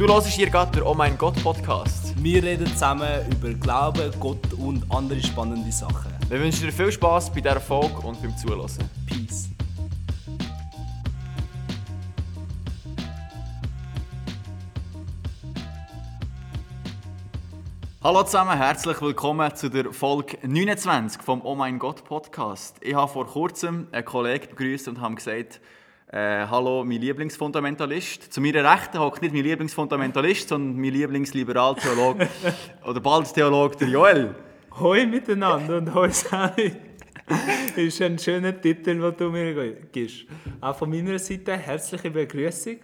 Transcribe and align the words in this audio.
Du 0.00 0.08
hörst 0.08 0.28
hier 0.28 0.48
gerade 0.48 0.72
den 0.72 0.82
Oh 0.82 0.94
mein 0.94 1.18
Gott 1.18 1.34
Podcast. 1.42 2.14
Wir 2.16 2.42
reden 2.42 2.66
zusammen 2.68 3.20
über 3.30 3.52
Glauben, 3.52 4.10
Gott 4.18 4.54
und 4.54 4.82
andere 4.88 5.20
spannende 5.22 5.70
Sachen. 5.70 6.10
Wir 6.30 6.40
wünschen 6.40 6.64
dir 6.64 6.72
viel 6.72 6.90
Spaß 6.90 7.30
bei 7.30 7.42
dieser 7.42 7.60
Folge 7.60 7.98
und 7.98 8.18
beim 8.22 8.34
Zuhören. 8.34 8.66
Peace. 9.04 9.50
Hallo 18.02 18.22
zusammen, 18.22 18.56
herzlich 18.56 19.02
willkommen 19.02 19.54
zu 19.54 19.68
der 19.68 19.92
Folge 19.92 20.38
29 20.42 21.20
vom 21.20 21.42
Oh 21.44 21.54
mein 21.54 21.78
Gott 21.78 22.04
Podcast. 22.04 22.78
Ich 22.80 22.94
habe 22.94 23.12
vor 23.12 23.26
kurzem 23.26 23.88
einen 23.92 24.06
Kollegen 24.06 24.48
begrüßt 24.48 24.88
und 24.88 25.02
habe 25.02 25.16
gesagt, 25.16 25.60
äh, 26.12 26.46
hallo, 26.46 26.84
mein 26.84 27.00
Lieblingsfundamentalist. 27.00 28.32
Zu 28.32 28.40
meiner 28.40 28.64
Rechten 28.64 28.98
hockt 28.98 29.22
nicht 29.22 29.32
mein 29.32 29.44
Lieblingsfundamentalist, 29.44 30.48
sondern 30.48 30.80
mein 30.80 30.92
Lieblingsliberaltheologe 30.92 32.28
oder 32.84 33.00
bald 33.00 33.32
Theologe, 33.32 33.76
der 33.76 33.88
Joel. 33.88 34.34
Hoi 34.80 35.06
miteinander 35.06 35.78
und 35.78 35.94
hoi 35.94 36.10
Sami. 36.10 36.72
ist 37.76 38.02
ein 38.02 38.18
schöner 38.18 38.60
Titel, 38.60 38.98
den 38.98 39.16
du 39.16 39.30
mir 39.30 39.72
gibst. 39.92 40.24
Auch 40.60 40.76
von 40.76 40.90
meiner 40.90 41.16
Seite 41.18 41.56
herzliche 41.56 42.10
Begrüßung. 42.10 42.78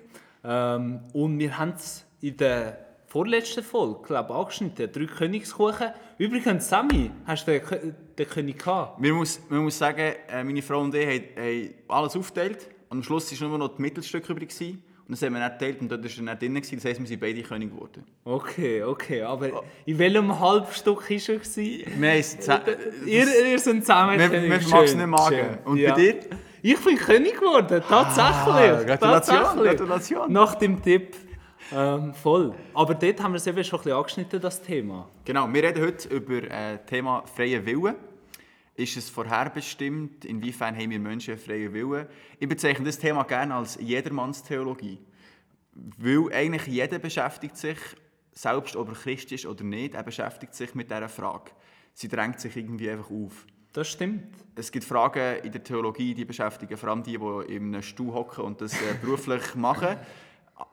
Ähm, 0.45 1.01
und 1.13 1.39
wir 1.39 1.59
haben 1.59 1.73
es 1.75 2.07
in 2.21 2.37
der 2.37 2.79
vorletzten 3.07 3.65
Folge, 3.65 4.03
glaube 4.07 4.33
ich, 4.33 4.39
angeschnitten. 4.39 4.93
Drei 4.93 5.07
Königskuchen. 5.07 5.89
Übrigens, 6.19 6.69
Sami, 6.69 7.11
hast 7.25 7.49
du 7.49 7.59
den, 7.59 7.95
den 8.17 8.29
König 8.29 8.59
gehabt? 8.61 9.01
Man 9.01 9.11
muss, 9.13 9.41
man 9.49 9.65
muss 9.65 9.77
sagen, 9.77 10.15
äh, 10.29 10.45
meine 10.45 10.63
Frau 10.63 10.81
und 10.81 10.95
ich 10.95 11.07
haben 11.37 11.75
alles 11.89 12.15
aufgeteilt. 12.15 12.69
Und 12.97 13.01
am 13.01 13.03
Schluss 13.03 13.41
war 13.43 13.49
nur 13.49 13.59
noch 13.59 13.69
das 13.69 13.79
Mittelstück 13.79 14.29
übrig. 14.31 14.49
Gewesen. 14.49 14.83
Und 15.07 15.13
das 15.13 15.23
haben 15.23 15.35
wir 15.35 15.41
dann 15.41 15.53
geteilt 15.53 15.81
und 15.83 15.89
dort 15.93 16.03
war 16.03 16.11
er 16.11 16.25
dann 16.35 16.39
drin. 16.39 16.55
Das 16.55 16.85
heisst, 16.85 16.99
wir 17.01 17.07
sind 17.07 17.21
beide 17.21 17.43
König 17.43 17.71
geworden. 17.71 18.05
Okay, 18.25 18.83
okay. 18.83 19.23
Aber 19.23 19.63
in 19.85 19.99
welchem 19.99 20.41
Halbstück 20.41 21.03
war 21.03 21.11
er? 21.11 21.17
Wir 21.17 22.15
Ihr, 23.07 23.51
ihr 23.53 23.59
seid 23.59 23.81
zusammen 23.85 24.19
Wir- 24.19 24.29
König. 24.31 24.51
wir 24.51 24.83
es 24.83 24.95
nicht 24.97 25.07
magen. 25.07 25.59
Und 25.67 25.85
bei 25.85 25.91
dir? 25.93 26.21
Ich 26.63 26.79
bin 26.83 26.97
König 26.97 27.35
geworden, 27.39 27.83
tatsächlich. 27.87 28.71
Ah, 28.71 28.83
Gratulation, 28.83 29.37
tatsächlich. 29.37 29.77
Gratulation. 29.79 30.33
Nach 30.33 30.55
dem 30.57 30.83
Tipp. 30.83 31.15
Ähm, 31.73 32.15
voll. 32.15 32.55
Aber 32.75 32.95
dort 32.95 33.23
haben 33.23 33.33
wir 33.33 33.37
es 33.37 33.47
eben 33.47 33.63
schon 33.63 33.79
ein 33.79 33.83
bisschen 33.83 33.97
angeschnitten, 33.99 34.41
das 34.41 34.63
Thema. 34.63 35.09
Genau, 35.25 35.53
wir 35.53 35.63
reden 35.63 35.85
heute 35.85 36.09
über 36.09 36.35
äh, 36.39 36.79
das 36.79 36.87
Thema 36.87 37.23
freie 37.27 37.65
Wille. 37.67 37.95
Ist 38.77 38.97
es 38.97 39.09
vorherbestimmt? 39.09 40.27
Inwiefern 40.27 40.77
haben 40.77 40.91
wir 40.91 41.01
Menschen 41.01 41.33
einen 41.33 41.41
freien 41.41 41.73
Willen? 41.73 42.07
Ich 42.39 42.49
bezeichne 42.49 42.85
das 42.85 42.99
Thema 42.99 43.23
gerne 43.23 43.55
als 43.55 43.79
Jedermannstheologie. 43.81 44.99
Weil 45.73 46.33
eigentlich 46.33 46.67
jeder 46.67 46.99
beschäftigt 46.99 47.57
sich, 47.57 47.79
selbst 48.33 48.77
ob 48.77 48.89
er 48.89 48.95
Christ 48.95 49.33
ist 49.33 49.47
oder 49.47 49.65
nicht, 49.65 49.95
er 49.95 50.03
beschäftigt 50.03 50.55
sich 50.55 50.75
mit 50.75 50.91
dieser 50.91 51.09
Frage. 51.09 51.53
Sie 51.95 52.09
drängt 52.09 52.39
sich 52.39 52.55
irgendwie 52.55 52.91
einfach 52.91 53.11
auf. 53.11 53.47
Das 53.73 53.89
stimmt. 53.89 54.25
Es 54.55 54.71
gibt 54.71 54.85
Fragen 54.85 55.43
in 55.43 55.53
der 55.53 55.63
Theologie, 55.63 56.15
die 56.15 56.27
beschäftigen 56.27 56.77
vor 56.77 56.91
allem 56.91 57.03
die, 57.03 57.19
die 57.19 57.55
in 57.55 57.75
einem 57.75 57.83
Stuhl 57.83 58.13
hocken 58.13 58.45
und 58.45 58.61
das 58.61 58.75
äh, 58.75 58.95
beruflich 59.01 59.55
machen, 59.55 59.97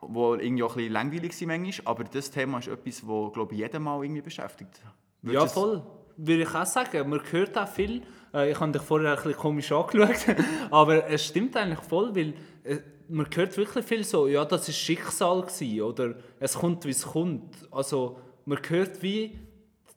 wo 0.01 0.35
irgendwie 0.35 0.63
auch 0.63 0.71
ein 0.71 0.77
bisschen 0.77 0.93
langweilig 0.93 1.33
sind 1.33 1.47
manchmal. 1.47 1.87
Aber 1.87 2.03
das 2.03 2.31
Thema 2.31 2.59
ist 2.59 2.67
etwas, 2.67 3.01
das, 3.01 3.33
glaube 3.33 3.53
ich, 3.53 3.59
jeden 3.59 3.83
Mal 3.83 4.03
irgendwie 4.03 4.21
beschäftigt. 4.21 4.81
Würdest 5.21 5.55
Ja, 5.55 5.61
voll. 5.61 5.83
Würde 6.17 6.43
ich 6.43 6.53
auch 6.55 6.65
sagen. 6.65 7.09
Man 7.09 7.21
hört 7.31 7.57
auch 7.57 7.67
viel. 7.67 8.01
Äh, 8.33 8.51
Ich 8.51 8.59
habe 8.59 8.71
dich 8.71 8.81
vorher 8.81 9.11
ein 9.11 9.15
bisschen 9.15 9.35
komisch 9.35 9.71
angeschaut. 9.71 10.35
Aber 10.71 11.07
es 11.09 11.25
stimmt 11.25 11.55
eigentlich 11.57 11.79
voll, 11.79 12.15
weil 12.15 12.33
äh, 12.63 12.79
man 13.09 13.27
hört 13.33 13.55
wirklich 13.57 13.85
viel 13.85 14.03
so, 14.03 14.27
ja, 14.27 14.45
das 14.45 14.69
ist 14.69 14.77
Schicksal 14.77 15.41
gewesen, 15.41 15.81
oder 15.81 16.15
es 16.39 16.53
kommt, 16.53 16.85
wie 16.85 16.91
es 16.91 17.05
kommt. 17.05 17.55
Also 17.71 18.17
man 18.45 18.59
hört 18.67 19.01
wie 19.01 19.39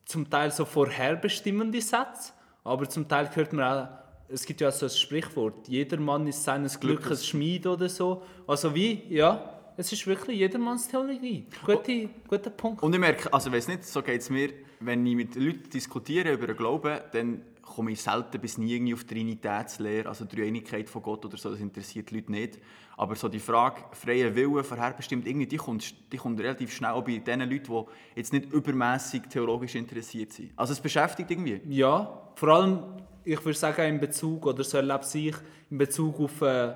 zum 0.05 0.29
Teil 0.29 0.51
so 0.51 0.65
vorherbestimmende 0.65 1.81
Sätze, 1.81 2.33
aber 2.65 2.89
zum 2.89 3.09
Teil 3.09 3.31
hört 3.35 3.53
man 3.53 3.65
auch, 3.65 3.89
es 4.29 4.45
gibt 4.45 4.61
ja 4.61 4.71
so 4.73 4.87
ein 4.87 4.91
Sprichwort, 4.91 5.69
jeder 5.69 5.99
Mann 5.99 6.27
ist 6.27 6.43
seines 6.43 6.79
Glückes. 6.81 7.25
Schmied 7.27 7.67
oder 7.67 7.89
so. 7.89 8.23
Also 8.47 8.75
wie, 8.75 9.05
ja, 9.09 9.56
es 9.77 9.93
ist 9.93 10.07
wirklich 10.07 10.39
jedermanns 10.39 10.89
Theologie. 10.89 11.47
Gute, 11.65 12.09
guter 12.29 12.51
Punkt. 12.51 12.83
Und 12.83 12.93
ich 12.93 13.01
merke, 13.01 13.33
also 13.33 13.53
weiß 13.53 13.69
nicht, 13.69 13.85
so 13.85 14.03
geht 14.03 14.21
es 14.21 14.31
mir, 14.31 14.51
wenn 14.81 15.05
ich 15.07 15.15
mit 15.15 15.35
Leuten 15.35 15.69
diskutiere 15.71 16.33
über 16.33 16.47
den 16.47 16.57
Glauben, 16.57 16.99
dann 17.13 17.43
komme 17.63 17.93
ich 17.93 18.01
selten 18.01 18.41
bis 18.41 18.59
nie 18.59 18.75
irgendwie 18.75 18.95
auf 18.95 19.05
die 19.05 19.15
Trinitätslehre, 19.15 20.09
also 20.09 20.25
die 20.25 20.43
Einigkeit 20.43 20.89
von 20.89 21.03
Gott 21.03 21.25
oder 21.25 21.37
so, 21.37 21.51
das 21.51 21.61
interessiert 21.61 22.11
die 22.11 22.17
Leute 22.17 22.33
nicht. 22.33 22.59
Aber 22.97 23.15
so 23.17 23.29
die 23.29 23.41
Frage, 23.41 23.83
freie 23.93 24.35
Wille 24.35 24.65
vorherbestimmt, 24.65 25.27
irgendwie, 25.27 25.47
die 25.47 25.57
kommt, 25.57 25.95
die 26.13 26.17
kommt 26.17 26.41
relativ 26.41 26.73
schnell 26.73 27.03
bei 27.03 27.19
den 27.19 27.41
Leuten, 27.41 27.65
die 27.65 27.85
jetzt 28.15 28.33
nicht 28.33 28.51
übermäßig 28.53 29.23
theologisch 29.29 29.75
interessiert 29.75 30.33
sind. 30.33 30.53
Also 30.57 30.73
es 30.73 30.81
beschäftigt 30.81 31.31
irgendwie. 31.31 31.61
Ja, 31.69 32.31
vor 32.37 32.49
allem, 32.49 32.83
ich 33.25 33.45
würde 33.45 33.59
sagen, 33.59 33.83
in 33.83 34.01
Bezug, 34.01 34.47
oder 34.47 34.65
so 34.65 34.79
erlebe 34.79 35.05
ich 35.13 35.35
in 35.69 35.79
Bezug 35.79 36.21
auf, 36.21 36.41
äh, 36.41 36.73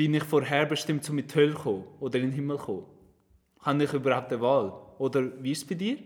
bin 0.00 0.14
ich 0.14 0.24
vorherbestimmt, 0.24 1.10
um 1.10 1.18
in 1.18 1.26
die 1.26 1.34
Hölle 1.34 1.52
zu 1.52 1.60
kommen 1.60 1.84
oder 2.00 2.18
in 2.18 2.30
den 2.30 2.32
Himmel 2.32 2.56
zu 2.56 2.64
kommen? 2.64 2.84
Habe 3.60 3.84
ich 3.84 3.92
überhaupt 3.92 4.32
eine 4.32 4.40
Wahl? 4.40 4.72
Oder 4.96 5.30
wie 5.42 5.52
ist 5.52 5.58
es 5.58 5.68
bei 5.68 5.74
dir? 5.74 5.98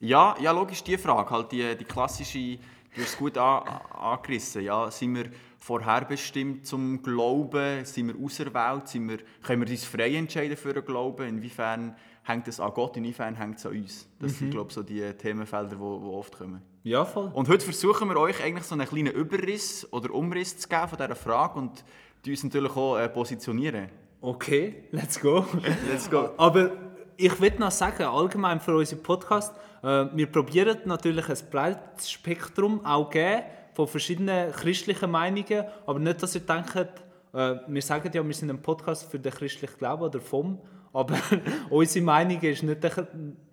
Ja, 0.00 0.34
ja, 0.40 0.52
logisch 0.52 0.82
die 0.82 0.96
Frage, 0.96 1.28
halt 1.28 1.52
die, 1.52 1.76
die 1.76 1.84
klassische, 1.84 2.56
du 2.94 3.02
hast 3.02 3.10
es 3.10 3.18
gut 3.18 3.36
an, 3.36 3.62
angerissen, 3.92 4.62
ja, 4.62 4.90
sind 4.90 5.16
wir 5.16 5.26
vorherbestimmt 5.58 6.66
zum 6.66 7.02
Glauben, 7.02 7.84
sind 7.84 8.08
wir 8.08 8.24
auserwählt, 8.24 8.88
sind 8.88 9.06
wir, 9.10 9.18
können 9.42 9.60
wir 9.60 9.70
uns 9.70 9.84
frei 9.84 10.14
entscheiden 10.14 10.56
für 10.56 10.72
den 10.72 10.86
Glauben, 10.86 11.28
inwiefern 11.28 11.94
hängt 12.26 12.48
es 12.48 12.58
an 12.58 12.72
Gott, 12.74 12.96
inwiefern 12.96 13.34
hängt 13.36 13.58
es 13.58 13.66
an 13.66 13.72
uns. 13.72 14.08
Das 14.18 14.38
sind, 14.38 14.50
glaube 14.50 14.68
ich, 14.68 14.74
so 14.74 14.82
die 14.82 15.00
Themenfelder, 15.12 15.76
die, 15.76 15.82
oft 15.82 16.36
kommen. 16.36 16.60
Ja, 16.82 17.04
voll. 17.04 17.30
Und 17.32 17.48
heute 17.48 17.64
versuchen 17.64 18.08
wir 18.08 18.16
euch 18.16 18.42
eigentlich 18.42 18.64
so 18.64 18.74
einen 18.74 18.86
kleinen 18.86 19.12
Überriss 19.12 19.86
oder 19.92 20.12
Umriss 20.12 20.58
zu 20.58 20.68
geben 20.68 20.88
von 20.88 20.98
dieser 20.98 21.14
Frage 21.14 21.58
und 21.58 21.84
die 22.24 22.30
uns 22.30 22.42
natürlich 22.42 22.76
auch 22.76 22.98
äh, 22.98 23.08
positionieren. 23.08 23.88
Okay, 24.20 24.84
let's 24.90 25.20
go. 25.20 25.44
Let's 25.88 26.10
go. 26.10 26.30
Aber 26.36 26.72
ich 27.16 27.40
will 27.40 27.52
noch 27.58 27.70
sagen, 27.70 28.02
allgemein 28.02 28.60
für 28.60 28.76
unseren 28.76 29.02
Podcast, 29.02 29.54
äh, 29.82 30.06
wir 30.12 30.26
probieren 30.26 30.78
natürlich 30.84 31.28
ein 31.28 31.38
breites 31.50 32.10
Spektrum 32.10 32.84
auch 32.84 33.08
geben 33.08 33.42
von 33.74 33.86
verschiedenen 33.86 34.52
christlichen 34.52 35.10
Meinungen, 35.10 35.64
aber 35.86 35.98
nicht, 35.98 36.22
dass 36.22 36.34
ihr 36.34 36.40
denkt, 36.40 36.76
äh, 36.76 37.56
wir 37.66 37.82
sagen 37.82 38.10
ja, 38.12 38.26
wir 38.26 38.34
sind 38.34 38.50
ein 38.50 38.62
Podcast 38.62 39.10
für 39.10 39.18
den 39.18 39.32
christlichen 39.32 39.76
Glauben 39.78 40.02
oder 40.02 40.20
vom, 40.20 40.58
aber 40.92 41.16
unsere 41.70 42.04
Meinung 42.04 42.40
ist 42.40 42.62
nicht 42.62 42.82
der, 42.82 43.08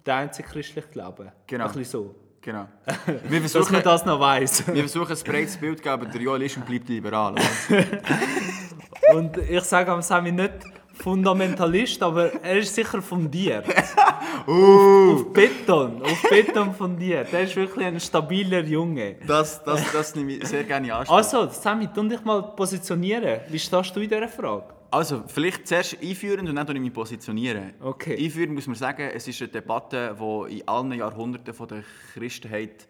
der 0.06 0.16
einzige 0.16 0.48
christliche 0.48 0.88
Glaube. 0.88 1.32
Genau. 1.48 1.66
Ein 1.66 1.72
bisschen 1.74 1.86
so. 1.86 2.16
Genau. 2.42 2.68
Wir 3.30 3.40
Dass 3.40 3.52
versuchen, 3.54 3.74
man 3.74 3.84
das 3.84 4.06
noch 4.06 4.20
weiss. 4.20 4.68
wir 4.74 4.82
versuchen 4.82 5.16
ein 5.16 5.24
breites 5.24 5.56
Bild 5.56 5.78
zu 5.78 5.84
geben, 5.84 6.12
der 6.12 6.22
Joel 6.22 6.42
ist 6.42 6.58
und 6.58 6.66
bleibt 6.66 6.90
liberal. 6.90 7.36
Und 9.16 9.38
ich 9.38 9.64
sage 9.64 9.92
am 9.92 10.02
Sami 10.02 10.32
nicht 10.32 10.52
Fundamentalist, 10.94 12.04
aber 12.04 12.32
er 12.44 12.58
ist 12.58 12.76
sicher 12.76 13.02
fundiert. 13.02 13.66
Uh. 14.48 15.14
Auf 15.14 15.34
Beton, 15.34 16.04
auf 16.04 16.22
Beton 16.30 16.74
fundiert. 16.74 17.34
Er 17.34 17.44
ist 17.44 17.56
wirklich 17.56 17.86
ein 17.86 18.00
stabiler 18.00 18.64
Junge. 18.64 19.16
Das, 19.26 19.64
das, 19.64 19.92
das 19.92 20.16
nehme 20.16 20.34
ich 20.34 20.48
sehr 20.48 20.64
gerne 20.64 20.94
Anspruch. 20.94 21.16
Also, 21.16 21.50
Sami, 21.50 21.88
tu 21.88 22.04
dich 22.08 22.24
mal 22.24 22.42
positionieren. 22.42 23.40
Wie 23.48 23.60
stehst 23.60 23.96
du 23.96 24.02
in 24.02 24.10
dieser 24.10 24.28
Frage? 24.28 24.66
Also, 24.94 25.24
vielleicht 25.26 25.68
zuerst 25.68 25.98
einführend 26.04 26.48
und 26.48 26.56
dann 26.56 26.76
ich 26.76 26.80
mich 26.80 26.94
positionieren. 26.94 27.74
Okay. 27.80 28.16
Einführend 28.16 28.54
muss 28.54 28.68
man 28.68 28.76
sagen, 28.76 29.10
es 29.12 29.28
ist 29.28 29.42
eine 29.42 29.50
Debatte, 29.50 30.16
die 30.20 30.60
in 30.60 30.68
allen 30.68 30.92
Jahrhunderten 30.92 31.52
von 31.52 31.68
der 31.68 31.84
Christenheit 32.14 32.88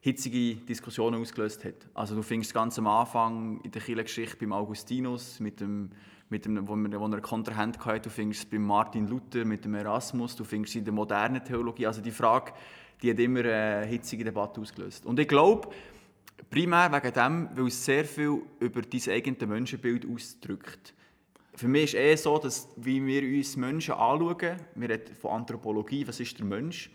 hitzige 0.00 0.56
Diskussionen 0.56 1.22
ausgelöst 1.22 1.64
hat. 1.64 1.86
Also 1.94 2.16
du 2.16 2.22
findest 2.22 2.52
ganz 2.52 2.80
am 2.80 2.88
Anfang 2.88 3.60
in 3.60 3.70
der 3.70 3.80
Kirchengeschichte 3.80 4.38
beim 4.38 4.52
Augustinus, 4.52 5.38
mit 5.38 5.60
dem, 5.60 5.90
mit 6.30 6.46
dem, 6.46 6.66
wo, 6.66 6.74
wir, 6.74 6.98
wo 6.98 7.04
er 7.04 7.12
einen 7.12 7.22
Kontrahent 7.22 7.78
hatte, 7.86 8.08
du 8.08 8.10
findest 8.10 8.42
es 8.42 8.50
beim 8.50 8.64
Martin 8.64 9.06
Luther, 9.06 9.44
mit 9.44 9.64
dem 9.64 9.74
Erasmus, 9.76 10.34
du 10.34 10.42
findest 10.42 10.72
es 10.72 10.80
in 10.80 10.84
der 10.84 10.94
modernen 10.94 11.44
Theologie. 11.44 11.86
Also 11.86 12.00
die 12.00 12.10
Frage, 12.10 12.54
die 13.00 13.10
hat 13.12 13.20
immer 13.20 13.44
eine 13.44 13.86
hitzige 13.86 14.24
Debatte 14.24 14.60
ausgelöst. 14.60 15.06
Und 15.06 15.20
ich 15.20 15.28
glaube, 15.28 15.68
primär 16.50 16.90
wegen 16.90 17.14
dem, 17.14 17.48
weil 17.56 17.68
es 17.68 17.84
sehr 17.84 18.04
viel 18.04 18.42
über 18.58 18.82
dein 18.82 19.12
eigenes 19.12 19.48
Menschenbild 19.48 20.04
ausdrückt. 20.12 20.92
Für 21.56 21.68
mich 21.68 21.84
ist 21.84 21.94
es 21.94 22.00
eher 22.00 22.16
so, 22.18 22.38
dass 22.38 22.68
wie 22.76 23.04
wir 23.04 23.22
uns 23.22 23.56
Menschen 23.56 23.94
anschauen, 23.94 24.56
wir 24.74 24.88
reden 24.90 25.14
von 25.14 25.30
Anthropologie, 25.32 26.06
was 26.06 26.20
ist 26.20 26.38
der 26.38 26.44
Mensch, 26.44 26.90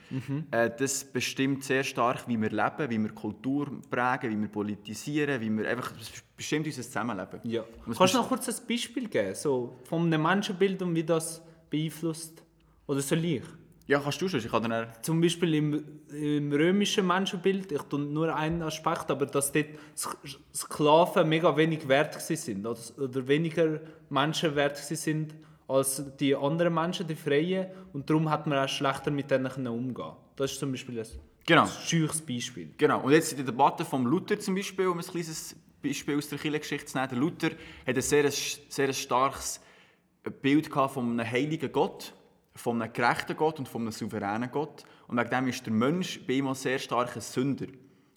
äh, 0.51 0.69
das 0.77 1.03
bestimmt 1.03 1.63
sehr 1.63 1.83
stark, 1.83 2.27
wie 2.27 2.39
wir 2.39 2.49
leben, 2.49 2.89
wie 2.89 2.99
wir 2.99 3.09
Kultur 3.09 3.81
prägen, 3.89 4.31
wie 4.31 4.41
wir 4.41 4.49
politisieren, 4.49 5.41
wie 5.41 5.49
wir 5.49 5.67
einfach, 5.67 5.91
das 5.97 6.11
bestimmt 6.37 6.67
unser 6.67 6.83
Zusammenleben. 6.83 7.39
Ja. 7.43 7.63
Kannst 7.97 8.13
du 8.13 8.17
noch 8.19 8.27
kurz 8.27 8.47
ein 8.49 8.67
Beispiel 8.67 9.07
geben, 9.07 9.35
so 9.35 9.79
von 9.83 10.05
einem 10.05 10.21
Menschenbild 10.21 10.81
und 10.81 10.93
wie 10.93 11.03
das 11.03 11.41
beeinflusst? 11.69 12.43
Oder 12.85 13.01
soll 13.01 13.25
ich? 13.25 13.43
Ja, 13.87 13.99
kannst 13.99 14.21
du 14.21 14.29
schon, 14.29 14.39
ich 14.39 14.49
kann 14.49 14.63
dann... 14.69 14.87
Zum 15.01 15.19
Beispiel 15.19 15.55
im, 15.55 15.83
im 16.13 16.51
römischen 16.53 17.05
Menschenbild, 17.05 17.71
ich 17.71 17.81
tue 17.83 17.99
nur 17.99 18.33
einen 18.33 18.61
Aspekt, 18.61 19.11
aber 19.11 19.25
dass 19.25 19.51
dort 19.51 19.65
Sk- 19.97 20.37
Sklaven 20.55 21.27
mega 21.27 21.55
wenig 21.57 21.87
wert 21.87 22.21
sind 22.21 22.65
oder, 22.65 22.79
oder 22.97 23.27
weniger 23.27 23.81
Menschen 24.09 24.55
wert 24.55 24.77
sind 24.77 25.35
als 25.67 26.03
die 26.19 26.35
anderen 26.35 26.73
Menschen, 26.73 27.07
die 27.07 27.15
Freien, 27.15 27.67
und 27.93 28.09
darum 28.09 28.29
hat 28.29 28.45
man 28.45 28.59
auch 28.59 28.69
schlechter 28.69 29.09
mit 29.09 29.31
denen 29.31 29.67
umgehen. 29.67 30.11
Das 30.35 30.51
ist 30.51 30.59
zum 30.59 30.71
Beispiel 30.71 30.99
ein 30.99 31.07
Genau. 31.45 31.65
scheuches 31.65 32.21
Beispiel. 32.21 32.69
Genau. 32.77 33.01
Und 33.01 33.11
jetzt 33.13 33.31
in 33.31 33.37
der 33.37 33.45
Debatte 33.47 33.83
von 33.83 34.05
Luther 34.05 34.39
zum 34.39 34.55
Beispiel, 34.55 34.87
um 34.87 34.99
ein 34.99 35.05
kleines 35.05 35.55
Beispiel 35.81 36.17
aus 36.17 36.29
der 36.29 36.37
Kirchengeschichte 36.37 36.85
zu 36.85 36.97
nehmen. 36.97 37.15
Luther 37.19 37.47
hat 37.87 37.95
ein 37.95 38.01
sehr, 38.01 38.29
sehr 38.29 38.93
starkes 38.93 39.59
Bild 40.41 40.67
von 40.67 41.19
einem 41.19 41.29
heiligen 41.29 41.71
Gott, 41.71 42.13
von 42.61 42.81
einem 42.81 42.93
gerechten 42.93 43.35
Gott 43.35 43.59
und 43.59 43.67
von 43.67 43.81
einem 43.81 43.91
souveränen 43.91 44.51
Gott. 44.51 44.83
Und 45.07 45.17
wegen 45.17 45.29
dem 45.29 45.47
ist 45.47 45.65
der 45.65 45.73
Mensch 45.73 46.19
bei 46.25 46.33
ihm 46.33 46.47
auch 46.47 46.55
sehr 46.55 46.79
stark 46.79 47.15
ein 47.15 47.21
Sünder. 47.21 47.67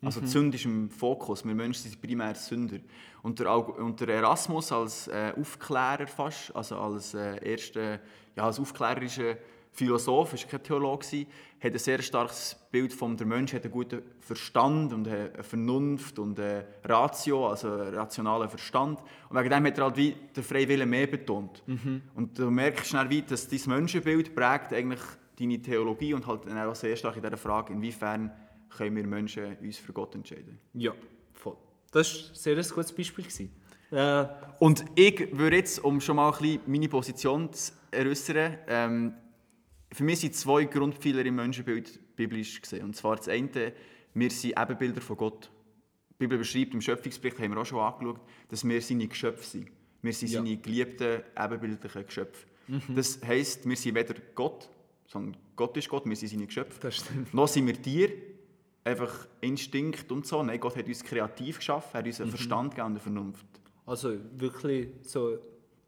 Also 0.02 0.20
die 0.20 0.26
Sünde 0.26 0.56
ist 0.56 0.66
im 0.66 0.90
Fokus. 0.90 1.44
Wir 1.46 1.54
Menschen 1.54 1.88
sind 1.88 2.00
primär 2.00 2.34
Sünder. 2.34 2.78
Und 3.22 3.40
der, 3.40 3.56
und 3.56 3.98
der 4.00 4.08
Erasmus 4.08 4.70
als 4.70 5.08
äh, 5.08 5.32
Aufklärer 5.38 6.06
fast, 6.06 6.54
also 6.54 6.76
als 6.76 7.14
äh, 7.14 7.42
erster, 7.42 8.00
ja, 8.36 8.44
als 8.44 8.60
aufklärerischer 8.60 9.36
Philosoph, 9.74 10.34
ist 10.34 10.48
kein 10.48 10.62
Theologe, 10.62 11.26
hat 11.60 11.72
ein 11.72 11.78
sehr 11.78 12.00
starkes 12.00 12.56
Bild 12.70 12.92
von 12.92 13.16
der 13.16 13.26
Mensch, 13.26 13.52
hat 13.52 13.64
einen 13.64 13.72
guten 13.72 14.02
Verstand 14.20 14.92
und 14.92 15.08
eine 15.08 15.30
Vernunft 15.42 16.18
und 16.18 16.38
eine 16.38 16.64
Ratio, 16.84 17.48
also 17.48 17.72
einen 17.72 17.94
rationalen 17.94 18.48
Verstand. 18.48 19.00
Und 19.28 19.36
wegen 19.36 19.50
dem 19.50 19.66
hat 19.66 19.78
er 19.78 19.84
halt 19.84 19.96
wie 19.96 20.14
den 20.36 20.44
freien 20.44 20.68
Willen 20.68 20.88
mehr 20.88 21.08
betont. 21.08 21.62
Und 22.14 22.38
du 22.38 22.50
merkst 22.50 22.86
schnell 22.86 23.10
wie, 23.10 23.22
dass 23.22 23.48
dein 23.48 23.60
Menschenbild 23.66 24.34
prägt 24.34 24.72
eigentlich 24.72 25.00
deine 25.38 25.60
Theologie 25.60 26.14
und 26.14 26.26
halt 26.26 26.46
dann 26.46 26.58
auch 26.58 26.74
sehr 26.74 26.94
stark 26.94 27.16
in 27.16 27.22
dieser 27.22 27.36
Frage, 27.36 27.72
inwiefern 27.72 28.30
können 28.76 28.94
wir 28.96 29.06
Menschen 29.06 29.56
uns 29.60 29.78
für 29.78 29.92
Gott 29.92 30.14
entscheiden. 30.14 30.58
Ja, 30.74 30.92
voll. 31.32 31.56
Das 31.90 32.28
war 32.28 32.34
sehr 32.34 32.56
ein 32.56 32.68
gutes 32.68 32.92
Beispiel. 32.92 33.24
gewesen. 33.24 33.50
Äh, 33.90 34.26
Und 34.58 34.84
ich 34.94 35.28
würde 35.36 35.56
jetzt, 35.56 35.82
um 35.82 36.00
schon 36.00 36.16
mal 36.16 36.30
ein 36.32 36.38
bisschen 36.38 36.60
meine 36.66 36.88
Position 36.88 37.52
zu 37.52 37.72
äußern, 37.94 38.58
ähm, 38.68 39.14
für 39.94 40.04
mich 40.04 40.20
sind 40.20 40.34
zwei 40.34 40.64
Grundpfeiler 40.64 41.24
im 41.24 41.36
Menschenbild 41.36 42.16
biblisch 42.16 42.60
gesehen. 42.60 42.84
Und 42.84 42.96
zwar 42.96 43.16
das 43.16 43.28
eine, 43.28 43.72
wir 44.14 44.30
sind 44.30 44.58
Ebenbilder 44.58 45.00
von 45.00 45.16
Gott. 45.16 45.50
Die 46.10 46.14
Bibel 46.18 46.38
beschreibt, 46.38 46.74
im 46.74 46.80
Schöpfungsbericht 46.80 47.38
haben 47.40 47.52
wir 47.54 47.60
auch 47.60 47.66
schon 47.66 47.80
angeschaut, 47.80 48.20
dass 48.48 48.66
wir 48.66 48.80
seine 48.80 49.08
Geschöpfe 49.08 49.44
sind. 49.44 49.68
Wir 50.02 50.12
sind 50.12 50.30
Ja. 50.30 50.40
seine 50.40 50.56
geliebten, 50.56 51.22
ebenbildlichen 51.38 52.06
Geschöpfe. 52.06 52.46
Das 52.94 53.20
heisst, 53.26 53.68
wir 53.68 53.76
sind 53.76 53.94
weder 53.94 54.14
Gott, 54.34 54.68
sondern 55.06 55.36
Gott 55.56 55.76
ist 55.76 55.88
Gott, 55.88 56.06
wir 56.06 56.16
sind 56.16 56.28
seine 56.28 56.46
Geschöpfe. 56.46 56.78
das 56.80 56.96
stimmt. 56.96 57.32
Noch 57.34 57.48
sind 57.48 57.66
wir 57.66 57.80
Tiere, 57.80 58.12
einfach 58.84 59.26
Instinkt 59.40 60.10
und 60.12 60.26
so. 60.26 60.42
Nein, 60.42 60.60
Gott 60.60 60.76
hat 60.76 60.86
uns 60.86 61.02
kreativ 61.04 61.58
geschaffen, 61.58 61.90
er 61.92 61.98
hat 61.98 62.06
uns 62.06 62.20
einen 62.20 62.30
Verstand 62.30 62.70
gegeben 62.70 62.86
und 62.86 62.92
eine 62.92 63.00
Vernunft. 63.00 63.46
Also 63.86 64.16
wirklich 64.36 64.88
so 65.02 65.38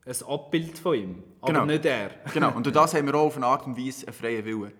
ein 0.06 0.28
Abbild 0.28 0.78
von 0.78 0.94
ihm, 0.96 1.22
aber 1.40 1.52
Genau. 1.52 1.66
nicht 1.66 1.84
er. 1.84 2.10
Genau, 2.32 2.54
und 2.54 2.64
durch 2.64 2.74
das 2.74 2.94
haben 2.94 3.06
wir 3.06 3.14
auch 3.14 3.26
auf 3.26 3.36
eine 3.36 3.46
Art 3.46 3.66
und 3.66 3.76
Weise 3.76 4.06
einen 4.06 4.14
freien 4.14 4.44
Willen. 4.44 4.72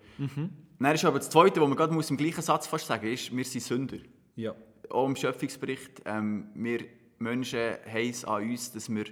Dann 0.79 0.95
ist 0.95 1.05
aber 1.05 1.17
das 1.19 1.29
Zweite, 1.29 1.59
was 1.59 1.67
man 1.67 1.77
gerade 1.77 1.93
muss 1.93 2.09
im 2.09 2.17
gleichen 2.17 2.41
Satz 2.41 2.67
fast 2.67 2.87
sagen 2.87 3.07
ist, 3.11 3.35
wir 3.35 3.43
sind 3.43 3.61
Sünder. 3.61 3.97
Ja. 4.35 4.55
Auch 4.89 5.05
im 5.07 5.15
Schöpfungsbericht, 5.15 6.01
ähm, 6.05 6.47
wir 6.55 6.79
Menschen 7.19 7.59
haben 7.59 8.09
es 8.09 8.23
an 8.23 8.43
uns, 8.43 8.71
dass 8.71 8.89
wir 8.89 9.05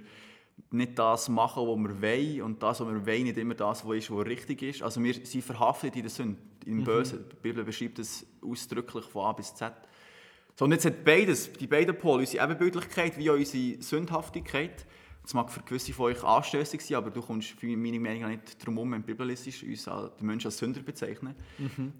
nicht 0.70 0.98
das 0.98 1.28
machen, 1.28 1.66
was 1.66 1.76
wir 1.78 2.02
wollen 2.02 2.42
und 2.42 2.62
das, 2.62 2.80
was 2.80 2.88
wir 2.88 3.04
wollen, 3.06 3.24
nicht 3.24 3.36
immer 3.36 3.54
das, 3.54 3.86
was 3.86 3.96
ist, 3.96 4.10
was 4.10 4.26
richtig 4.26 4.62
ist. 4.62 4.82
Also 4.82 5.02
wir 5.02 5.12
sind 5.14 5.44
verhaftet 5.44 5.96
in 5.96 6.02
der 6.02 6.10
Sünde, 6.10 6.38
im 6.64 6.82
Bösen. 6.84 7.24
Die 7.30 7.36
Bibel 7.42 7.64
beschreibt 7.64 7.98
das 7.98 8.24
ausdrücklich 8.42 9.04
von 9.04 9.26
A 9.26 9.32
bis 9.32 9.54
Z. 9.54 9.72
So, 10.54 10.64
und 10.64 10.72
jetzt 10.72 10.86
hat 10.86 11.04
beides, 11.04 11.52
die 11.52 11.66
beiden 11.66 11.98
Pole, 11.98 12.20
unsere 12.20 12.42
Ebenbildlichkeit 12.44 13.18
wie 13.18 13.28
auch 13.30 13.34
unsere 13.34 13.82
Sündhaftigkeit, 13.82 14.86
das 15.26 15.34
mag 15.34 15.50
für 15.50 15.60
gewisse 15.60 15.92
von 15.92 16.06
euch 16.12 16.22
anstößig 16.22 16.80
sein, 16.86 16.98
aber 16.98 17.10
du 17.10 17.20
kommst 17.20 17.48
für 17.50 17.66
meine 17.76 17.98
Meinung 17.98 18.20
nach 18.22 18.28
nicht 18.28 18.62
darum 18.62 18.74
herum, 18.76 18.92
wenn 18.92 19.00
die 19.02 19.06
Bibel 19.06 19.28
ist, 19.30 19.44
uns 19.64 19.88
als- 19.88 20.14
den 20.18 20.26
Menschen 20.26 20.46
als 20.46 20.58
Sünder 20.58 20.80
bezeichnen, 20.82 21.34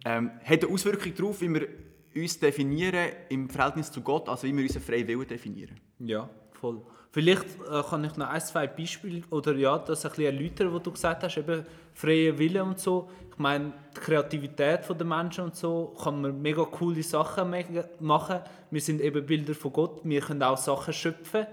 ähm, 0.04 0.30
hat 0.44 0.62
eine 0.64 0.72
Auswirkung 0.72 1.12
darauf, 1.12 1.40
wie 1.40 1.52
wir 1.52 1.66
uns 2.14 2.38
definieren 2.38 3.08
im 3.28 3.48
Verhältnis 3.50 3.90
zu 3.90 4.00
Gott, 4.00 4.28
also 4.28 4.46
wie 4.46 4.54
wir 4.56 4.62
unseren 4.62 4.82
freien 4.82 5.08
Willen 5.08 5.26
definieren. 5.26 5.74
Ja, 5.98 6.30
voll. 6.52 6.80
Vielleicht 7.10 7.46
äh, 7.68 7.82
kann 7.88 8.04
ich 8.04 8.16
noch 8.16 8.28
ein, 8.28 8.40
zwei 8.42 8.66
Beispiele 8.68 9.22
oder 9.30 9.54
ja, 9.56 9.76
das 9.78 10.04
ein 10.04 10.10
bisschen 10.10 10.24
erläutern, 10.26 10.72
was 10.72 10.82
du 10.82 10.92
gesagt 10.92 11.22
hast, 11.24 11.36
eben 11.36 11.64
freie 11.94 12.38
Wille 12.38 12.62
und 12.62 12.78
so. 12.78 13.10
Ich 13.32 13.38
meine, 13.38 13.72
die 13.96 14.00
Kreativität 14.00 14.80
der 14.88 15.04
Menschen 15.06 15.44
und 15.44 15.56
so 15.56 15.96
kann 16.02 16.20
man 16.20 16.40
mega 16.40 16.62
coole 16.64 17.02
Sachen 17.02 17.52
machen. 18.00 18.40
Wir 18.70 18.80
sind 18.80 19.00
eben 19.00 19.26
Bilder 19.26 19.54
von 19.54 19.72
Gott, 19.72 20.00
wir 20.04 20.20
können 20.20 20.42
auch 20.42 20.56
Sachen 20.58 20.94
schöpfen, 20.94 21.46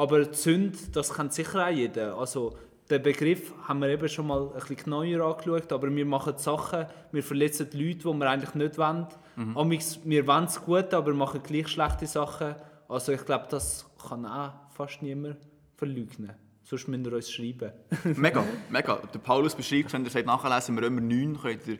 aber 0.00 0.24
die 0.24 0.34
Sünde, 0.34 0.78
das 0.92 1.12
kennt 1.12 1.34
sicher 1.34 1.66
auch 1.66 1.70
jeder. 1.70 2.16
Also 2.16 2.56
den 2.88 3.02
Begriff 3.02 3.52
haben 3.68 3.82
wir 3.82 3.88
eben 3.90 4.08
schon 4.08 4.28
mal 4.28 4.48
ein 4.48 4.54
bisschen 4.54 4.76
genauer 4.76 5.26
angeschaut, 5.26 5.70
aber 5.70 5.94
wir 5.94 6.06
machen 6.06 6.38
Sachen, 6.38 6.86
wir 7.12 7.22
verletzen 7.22 7.68
die 7.70 7.84
Leute, 7.84 8.08
die 8.08 8.14
wir 8.18 8.30
eigentlich 8.30 8.54
nicht 8.54 8.78
wollen. 8.78 9.06
Amix, 9.54 10.00
wir 10.02 10.26
wollen 10.26 10.44
es 10.44 10.58
gut, 10.58 10.94
aber 10.94 11.12
machen 11.12 11.42
gleich 11.42 11.68
schlechte 11.68 12.06
Sachen. 12.06 12.54
Also 12.88 13.12
ich 13.12 13.26
glaube, 13.26 13.46
das 13.50 13.84
kann 14.08 14.24
auch 14.24 14.52
fast 14.70 15.02
niemand 15.02 15.36
verleugnen. 15.76 16.32
Sonst 16.62 16.88
müsst 16.88 17.06
ihr 17.06 17.12
uns 17.12 17.30
schreiben. 17.30 17.72
Mega, 18.16 18.42
mega. 18.70 19.02
Der 19.12 19.18
Paulus 19.18 19.54
beschreibt, 19.54 19.92
wenn 19.92 20.04
ihr 20.04 20.14
es 20.14 20.24
nachlesen 20.24 20.78
im 20.78 20.82
Römer 20.82 21.00
9, 21.02 21.38
könnt 21.42 21.68
ihr 21.68 21.78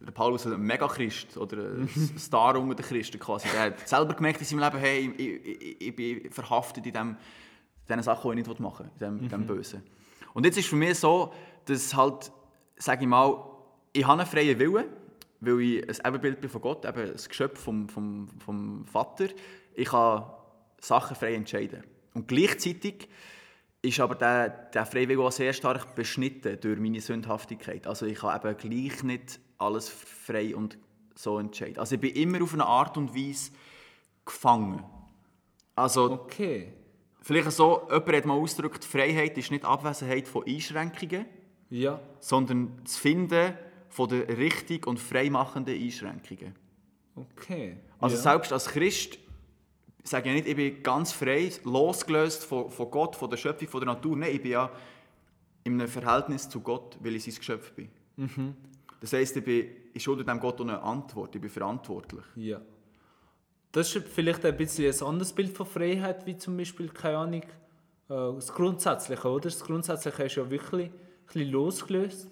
der 0.00 0.12
Paulus 0.12 0.46
ein 0.46 0.58
Mega-Christ 0.58 1.36
oder 1.36 1.58
ein 1.58 1.88
Star 2.18 2.56
unter 2.56 2.76
den 2.76 2.86
Christen 2.86 3.18
quasi. 3.18 3.48
Der 3.52 3.60
hat 3.60 3.86
selber 3.86 4.14
gemerkt 4.14 4.40
in 4.40 4.46
seinem 4.46 4.60
Leben, 4.60 4.78
hey, 4.78 5.12
ich, 5.18 5.44
ich, 5.44 5.80
ich 5.80 5.96
bin 5.96 6.30
verhaftet 6.30 6.86
in 6.86 6.92
dem, 6.92 7.16
diesen 7.88 8.02
Sachen, 8.02 8.30
die 8.32 8.40
ich 8.40 8.46
nicht 8.46 8.60
machen 8.60 8.90
will, 8.98 9.08
in 9.08 9.18
in 9.18 9.28
dem 9.28 9.46
Bösen. 9.46 9.82
Und 10.34 10.44
jetzt 10.44 10.58
ist 10.58 10.68
für 10.68 10.76
mich 10.76 10.98
so, 10.98 11.32
dass 11.64 11.94
halt, 11.94 12.30
sage 12.76 13.02
ich 13.02 13.08
mal, 13.08 13.44
ich 13.92 14.06
habe 14.06 14.20
einen 14.20 14.30
freien 14.30 14.58
Willen, 14.58 14.86
weil 15.40 15.60
ich 15.60 15.88
ein 15.88 16.06
Ebenbild 16.06 16.40
bin 16.40 16.50
von 16.50 16.60
Gott, 16.60 16.84
eben 16.84 17.10
ein 17.10 17.16
Geschöpf 17.16 17.60
vom, 17.60 17.88
vom, 17.88 18.28
vom 18.44 18.84
Vater. 18.86 19.28
Ich 19.74 19.88
kann 19.88 20.24
Sachen 20.80 21.16
frei 21.16 21.34
entscheiden. 21.34 21.84
Und 22.14 22.28
gleichzeitig 22.28 23.08
ist 23.82 24.00
aber 24.00 24.14
der, 24.14 24.48
der 24.48 24.86
freie 24.86 25.08
Wille 25.08 25.22
auch 25.22 25.32
sehr 25.32 25.52
stark 25.52 25.94
beschnitten 25.94 26.58
durch 26.60 26.78
meine 26.78 27.00
Sündhaftigkeit. 27.00 27.86
Also 27.86 28.06
ich 28.06 28.18
kann 28.18 28.40
eben 28.40 28.56
gleich 28.56 29.02
nicht 29.02 29.40
alles 29.58 29.88
frei 29.88 30.54
und 30.54 30.78
so 31.14 31.38
entscheiden. 31.38 31.78
Also 31.78 31.94
ich 31.94 32.00
bin 32.00 32.14
immer 32.14 32.42
auf 32.42 32.54
eine 32.54 32.66
Art 32.66 32.96
und 32.96 33.14
Weise 33.14 33.52
gefangen. 34.24 34.84
Also 35.74 36.10
Okay. 36.12 36.72
Vielleicht 37.20 37.50
so, 37.52 37.82
jemand 37.90 38.12
hat 38.12 38.26
mal 38.26 38.34
ausgedrückt, 38.34 38.84
Freiheit 38.84 39.36
ist 39.38 39.50
nicht 39.50 39.64
Abwesenheit 39.64 40.28
von 40.28 40.44
Einschränkungen, 40.46 41.26
Ja. 41.70 42.00
sondern 42.20 42.78
das 42.84 42.96
Finden 42.96 43.54
von 43.88 44.08
der 44.08 44.28
richtig 44.36 44.86
und 44.86 44.98
freimachenden 44.98 45.74
Einschränkungen. 45.74 46.54
Okay. 47.16 47.76
Also 47.98 48.16
ja. 48.16 48.22
selbst 48.22 48.52
als 48.52 48.66
Christ 48.66 49.18
sage 50.04 50.28
ich 50.30 50.34
nicht, 50.36 50.48
ich 50.48 50.56
bin 50.56 50.82
ganz 50.82 51.12
frei, 51.12 51.50
losgelöst 51.64 52.44
von, 52.44 52.70
von 52.70 52.90
Gott, 52.90 53.16
von 53.16 53.28
der 53.28 53.36
Schöpfung, 53.36 53.68
von 53.68 53.80
der 53.80 53.94
Natur. 53.94 54.16
Nein, 54.16 54.30
ich 54.34 54.42
bin 54.42 54.52
ja 54.52 54.70
in 55.64 55.74
einem 55.80 55.88
Verhältnis 55.88 56.48
zu 56.48 56.60
Gott, 56.60 56.96
weil 57.00 57.16
ich 57.16 57.24
sein 57.24 57.34
Geschöpf 57.34 57.72
bin. 57.72 57.88
Das 59.00 59.12
heisst, 59.12 59.36
ich, 59.36 59.44
bin, 59.44 59.66
ich 59.92 60.02
schulde 60.02 60.24
dem 60.24 60.40
Gott 60.40 60.60
eine 60.60 60.80
Antwort, 60.80 61.34
ich 61.34 61.40
bin 61.40 61.50
verantwortlich. 61.50 62.24
Ja. 62.36 62.60
Das 63.72 63.94
ist 63.94 64.08
vielleicht 64.08 64.44
ein 64.44 64.56
bisschen 64.56 64.92
ein 64.92 65.08
anderes 65.08 65.32
Bild 65.32 65.56
von 65.56 65.66
Freiheit, 65.66 66.24
wie 66.26 66.36
zum 66.36 66.56
Beispiel, 66.56 66.88
keine 66.88 67.18
Ahnung, 67.18 67.42
äh, 67.42 67.46
das 68.08 68.52
Grundsätzliche, 68.52 69.28
oder? 69.28 69.42
Das 69.44 69.60
Grundsätzliche 69.60 70.22
ist 70.24 70.36
ja 70.36 70.50
wirklich 70.50 70.86
ein 70.86 70.92
bisschen 71.26 71.50
losgelöst. 71.50 72.28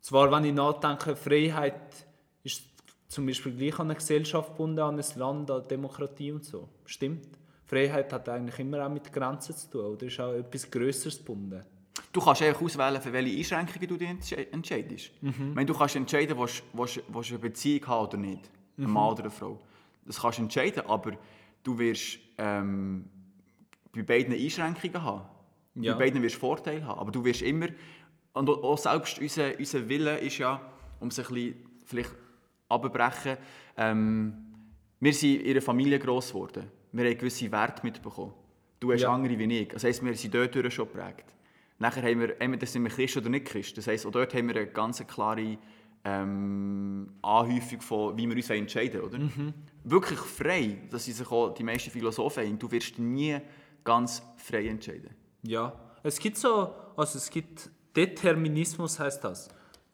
Zwar, 0.00 0.30
wenn 0.32 0.44
ich 0.44 0.54
nachdenke, 0.54 1.14
Freiheit 1.16 2.06
ist 2.44 2.62
zum 3.08 3.26
Beispiel 3.26 3.52
gleich 3.52 3.78
an 3.78 3.88
eine 3.88 3.94
Gesellschaft 3.96 4.50
gebunden, 4.52 4.78
an 4.80 4.98
ein 4.98 5.04
Land, 5.16 5.50
an 5.50 5.68
Demokratie 5.68 6.32
und 6.32 6.44
so. 6.44 6.68
Stimmt. 6.86 7.26
Freiheit 7.66 8.10
hat 8.12 8.28
eigentlich 8.30 8.58
immer 8.60 8.86
auch 8.86 8.90
mit 8.90 9.12
Grenzen 9.12 9.54
zu 9.54 9.70
tun, 9.70 9.84
oder 9.84 10.06
ist 10.06 10.18
auch 10.18 10.32
etwas 10.32 10.70
Grösseres 10.70 11.18
gebunden. 11.18 11.62
Du 12.10 12.20
kannst 12.22 12.40
einfach 12.40 12.62
auswählen, 12.62 13.02
für 13.02 13.12
welche 13.12 13.36
Einschränkungen 13.36 13.88
du 13.88 13.96
dich 13.98 14.08
entsche- 14.08 14.50
entscheidest. 14.52 15.10
Wenn 15.20 15.66
du 15.66 15.74
kannst 15.74 15.96
entscheiden, 15.96 16.38
willst 16.38 16.62
du 16.72 17.18
eine 17.18 17.38
Beziehung 17.38 17.86
haben 17.86 18.06
oder 18.06 18.16
nicht, 18.16 18.50
ein 18.78 18.90
Mann 18.90 19.12
oder 19.12 19.24
eine 19.24 19.30
Frau. 19.30 19.58
Das 20.08 20.20
kannst 20.20 20.38
du 20.38 20.42
entscheiden, 20.42 20.82
aber 20.86 21.12
du 21.62 21.78
wirst 21.78 22.18
ähm, 22.38 23.04
bei 23.92 24.02
beiden 24.02 24.34
Einschränkungen 24.34 25.02
haben. 25.02 25.26
Ja. 25.74 25.92
Bei 25.92 26.06
beiden 26.06 26.22
wirst 26.22 26.36
du 26.36 26.40
Vorteile 26.40 26.84
haben, 26.84 26.98
aber 26.98 27.12
du 27.12 27.24
wirst 27.24 27.42
immer, 27.42 27.68
und 28.32 28.48
auch 28.48 28.78
selbst 28.78 29.18
unser, 29.18 29.56
unser 29.58 29.88
Wille 29.88 30.18
ist 30.18 30.38
ja, 30.38 30.60
um 30.98 31.08
es 31.08 31.18
ein 31.18 31.26
bisschen 31.26 31.54
vielleicht 31.84 32.10
abzubrechen, 32.68 33.36
ähm, 33.76 34.34
wir 35.00 35.12
sind 35.12 35.42
in 35.42 35.50
einer 35.52 35.62
Familie 35.62 35.98
gross 35.98 36.28
geworden. 36.28 36.70
Wir 36.90 37.04
haben 37.04 37.18
gewisse 37.18 37.52
Werte 37.52 37.82
mitbekommen. 37.84 38.32
Du 38.80 38.92
hast 38.92 39.02
Ja. 39.02 39.12
andere 39.12 39.38
wie 39.38 39.58
ich. 39.60 39.68
Das 39.68 39.84
heisst, 39.84 40.04
wir 40.04 40.14
sind 40.14 40.34
dort 40.34 40.72
schon 40.72 40.86
geprägt. 40.88 41.26
Nachher 41.78 42.02
haben 42.02 42.20
wir, 42.20 42.40
entweder 42.40 42.66
sind 42.66 42.82
wir 42.82 42.90
Christ 42.90 43.16
oder 43.16 43.28
nicht 43.28 43.46
Christ. 43.46 43.76
Das 43.76 43.86
heisst, 43.86 44.06
auch 44.06 44.10
dort 44.10 44.34
haben 44.34 44.48
wir 44.48 44.56
eine 44.56 44.66
ganz 44.66 45.06
klare 45.06 45.58
ähm, 46.04 47.08
Anhäufung 47.22 47.80
von, 47.80 48.16
wie 48.16 48.28
wir 48.28 48.36
uns 48.36 48.50
entscheiden 48.50 49.00
oder? 49.00 49.18
Wirklich 49.84 50.18
frei, 50.18 50.78
das 50.90 51.04
sind 51.04 51.16
sich 51.16 51.30
auch 51.30 51.54
die 51.54 51.62
meisten 51.62 51.90
Philosophen 51.90 52.44
einig. 52.44 52.60
Du 52.60 52.70
wirst 52.70 52.98
nie 52.98 53.38
ganz 53.84 54.22
frei 54.36 54.68
entscheiden. 54.68 55.10
Ja, 55.42 55.72
es 56.02 56.18
gibt 56.18 56.36
so, 56.36 56.74
also 56.96 57.18
es 57.18 57.30
gibt 57.30 57.70
Determinismus 57.94 58.98
heißt 58.98 59.24
das. 59.24 59.48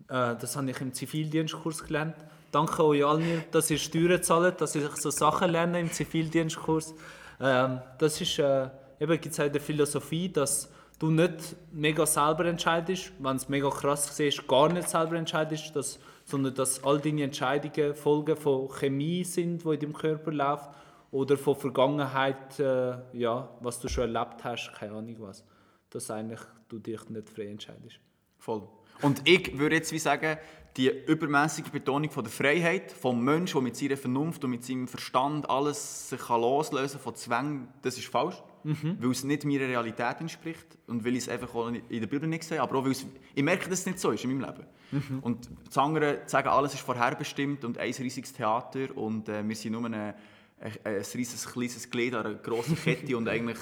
Äh, 0.08 0.36
das 0.36 0.56
habe 0.56 0.70
ich 0.70 0.80
im 0.80 0.92
Zivildienstkurs 0.92 1.84
gelernt. 1.84 2.16
Danke 2.50 2.84
euch 2.84 3.04
allen, 3.04 3.44
dass 3.50 3.70
ihr 3.70 3.78
Steuern 3.78 4.22
zahlt, 4.22 4.60
dass 4.60 4.74
ich 4.74 4.88
so 4.96 5.10
Sachen 5.10 5.50
lerne 5.50 5.80
im 5.80 5.90
Zivildienstkurs. 5.90 6.94
Ähm, 7.40 7.80
das 7.98 8.20
ist, 8.20 8.38
äh, 8.38 8.68
eben 9.00 9.20
gibt 9.20 9.32
es 9.32 9.40
auch 9.40 9.44
in 9.44 9.52
der 9.52 9.60
Philosophie, 9.60 10.28
dass 10.28 10.70
du 11.04 11.10
nicht 11.10 11.56
mega 11.70 12.06
selber 12.06 12.46
entscheidest, 12.46 13.12
wenn 13.18 13.36
es 13.36 13.48
mega 13.48 13.68
krass 13.68 14.16
siehst, 14.16 14.48
gar 14.48 14.72
nicht 14.72 14.88
selber 14.88 15.16
entscheidest, 15.16 15.76
dass, 15.76 15.98
sondern 16.24 16.54
dass 16.54 16.82
all 16.82 16.98
deine 16.98 17.24
Entscheidungen 17.24 17.94
Folgen 17.94 18.36
von 18.36 18.68
Chemie 18.70 19.22
sind, 19.24 19.64
die 19.64 19.74
in 19.74 19.80
deinem 19.80 19.92
Körper 19.92 20.32
läuft, 20.32 20.70
oder 21.10 21.36
von 21.36 21.54
Vergangenheit, 21.56 22.58
äh, 22.58 22.96
ja, 23.12 23.48
was 23.60 23.78
du 23.78 23.88
schon 23.88 24.14
erlebt 24.14 24.42
hast, 24.42 24.72
keine 24.74 24.94
Ahnung 24.94 25.14
was. 25.20 25.44
Dass 25.90 26.10
eigentlich 26.10 26.40
du 26.68 26.78
dich 26.78 27.08
nicht 27.08 27.28
frei 27.28 27.46
entscheidest. 27.46 28.00
Voll. 28.38 28.66
Und 29.00 29.20
ich 29.24 29.56
würde 29.56 29.76
jetzt 29.76 29.92
wie 29.92 29.98
sagen, 29.98 30.38
die 30.76 30.88
übermäßige 30.88 31.70
Betonung 31.70 32.10
von 32.10 32.24
der 32.24 32.32
Freiheit 32.32 32.90
vom 32.90 33.22
Menschen, 33.22 33.54
der 33.54 33.62
mit 33.62 33.76
seiner 33.76 33.96
Vernunft 33.96 34.42
und 34.44 34.50
mit 34.50 34.64
seinem 34.64 34.88
Verstand 34.88 35.48
alles 35.48 36.08
sich 36.08 36.20
kann 36.20 36.40
loslösen 36.40 36.98
von 36.98 37.14
Zwängen, 37.14 37.68
das 37.82 37.96
ist 37.96 38.08
falsch. 38.08 38.42
Mhm. 38.64 38.96
Weil 38.98 39.10
es 39.10 39.24
nicht 39.24 39.44
meiner 39.44 39.68
Realität 39.68 40.20
entspricht 40.20 40.78
und 40.86 41.04
weil 41.04 41.12
ich 41.12 41.24
es 41.24 41.28
einfach 41.28 41.54
auch 41.54 41.68
in 41.68 42.00
der 42.00 42.06
Bibel 42.06 42.26
nicht 42.26 42.44
sehe, 42.44 42.62
aber 42.62 42.78
auch 42.78 42.84
weil 42.84 42.92
es, 42.92 43.06
ich 43.34 43.42
merke, 43.42 43.68
dass 43.68 43.80
es 43.80 43.86
nicht 43.86 44.00
so 44.00 44.10
ist 44.10 44.24
in 44.24 44.30
meinem 44.30 44.48
Leben. 44.48 44.66
Mhm. 44.90 45.18
Und 45.20 45.50
das 45.66 45.76
andere 45.78 46.22
sagen, 46.26 46.48
alles 46.48 46.74
ist 46.74 46.80
vorherbestimmt 46.80 47.64
und 47.64 47.78
ein 47.78 47.92
riesiges 47.92 48.32
Theater 48.32 48.96
und 48.96 49.28
äh, 49.28 49.46
wir 49.46 49.54
sind 49.54 49.72
nur 49.72 49.84
eine, 49.84 50.14
ein, 50.60 50.72
ein 50.82 50.94
riesiges 50.94 51.46
kleines 51.46 51.90
Glied 51.90 52.14
an 52.14 52.26
einer 52.26 52.34
grossen 52.36 52.76
Kette 52.76 53.16
und 53.16 53.28
eigentlich 53.28 53.58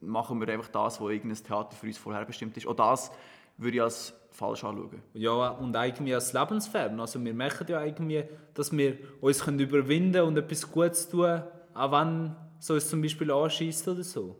machen 0.00 0.40
wir 0.40 0.48
einfach 0.48 0.68
das, 0.68 1.00
was 1.00 1.10
irgendein 1.10 1.42
Theater 1.42 1.76
für 1.76 1.86
uns 1.88 1.98
vorherbestimmt 1.98 2.56
ist. 2.56 2.66
Auch 2.66 2.76
das 2.76 3.10
würde 3.58 3.76
ich 3.76 3.82
als 3.82 4.14
falsch 4.34 4.64
anschauen. 4.64 5.00
Ja, 5.14 5.48
und 5.50 5.74
irgendwie 5.74 6.14
als 6.14 6.32
lebensfern. 6.32 6.98
Also 7.00 7.24
wir 7.24 7.32
merken 7.32 7.66
ja 7.68 7.82
irgendwie, 7.84 8.24
dass 8.52 8.76
wir 8.76 8.98
uns 9.20 9.44
können 9.44 9.60
überwinden 9.60 10.12
können 10.12 10.28
und 10.28 10.36
etwas 10.36 10.70
Gutes 10.70 11.08
tun, 11.08 11.42
auch 11.72 11.92
wenn 11.92 12.34
so 12.58 12.74
es 12.74 12.88
zum 12.88 13.00
Beispiel 13.00 13.30
anschießt 13.30 13.88
oder 13.88 14.02
so. 14.02 14.36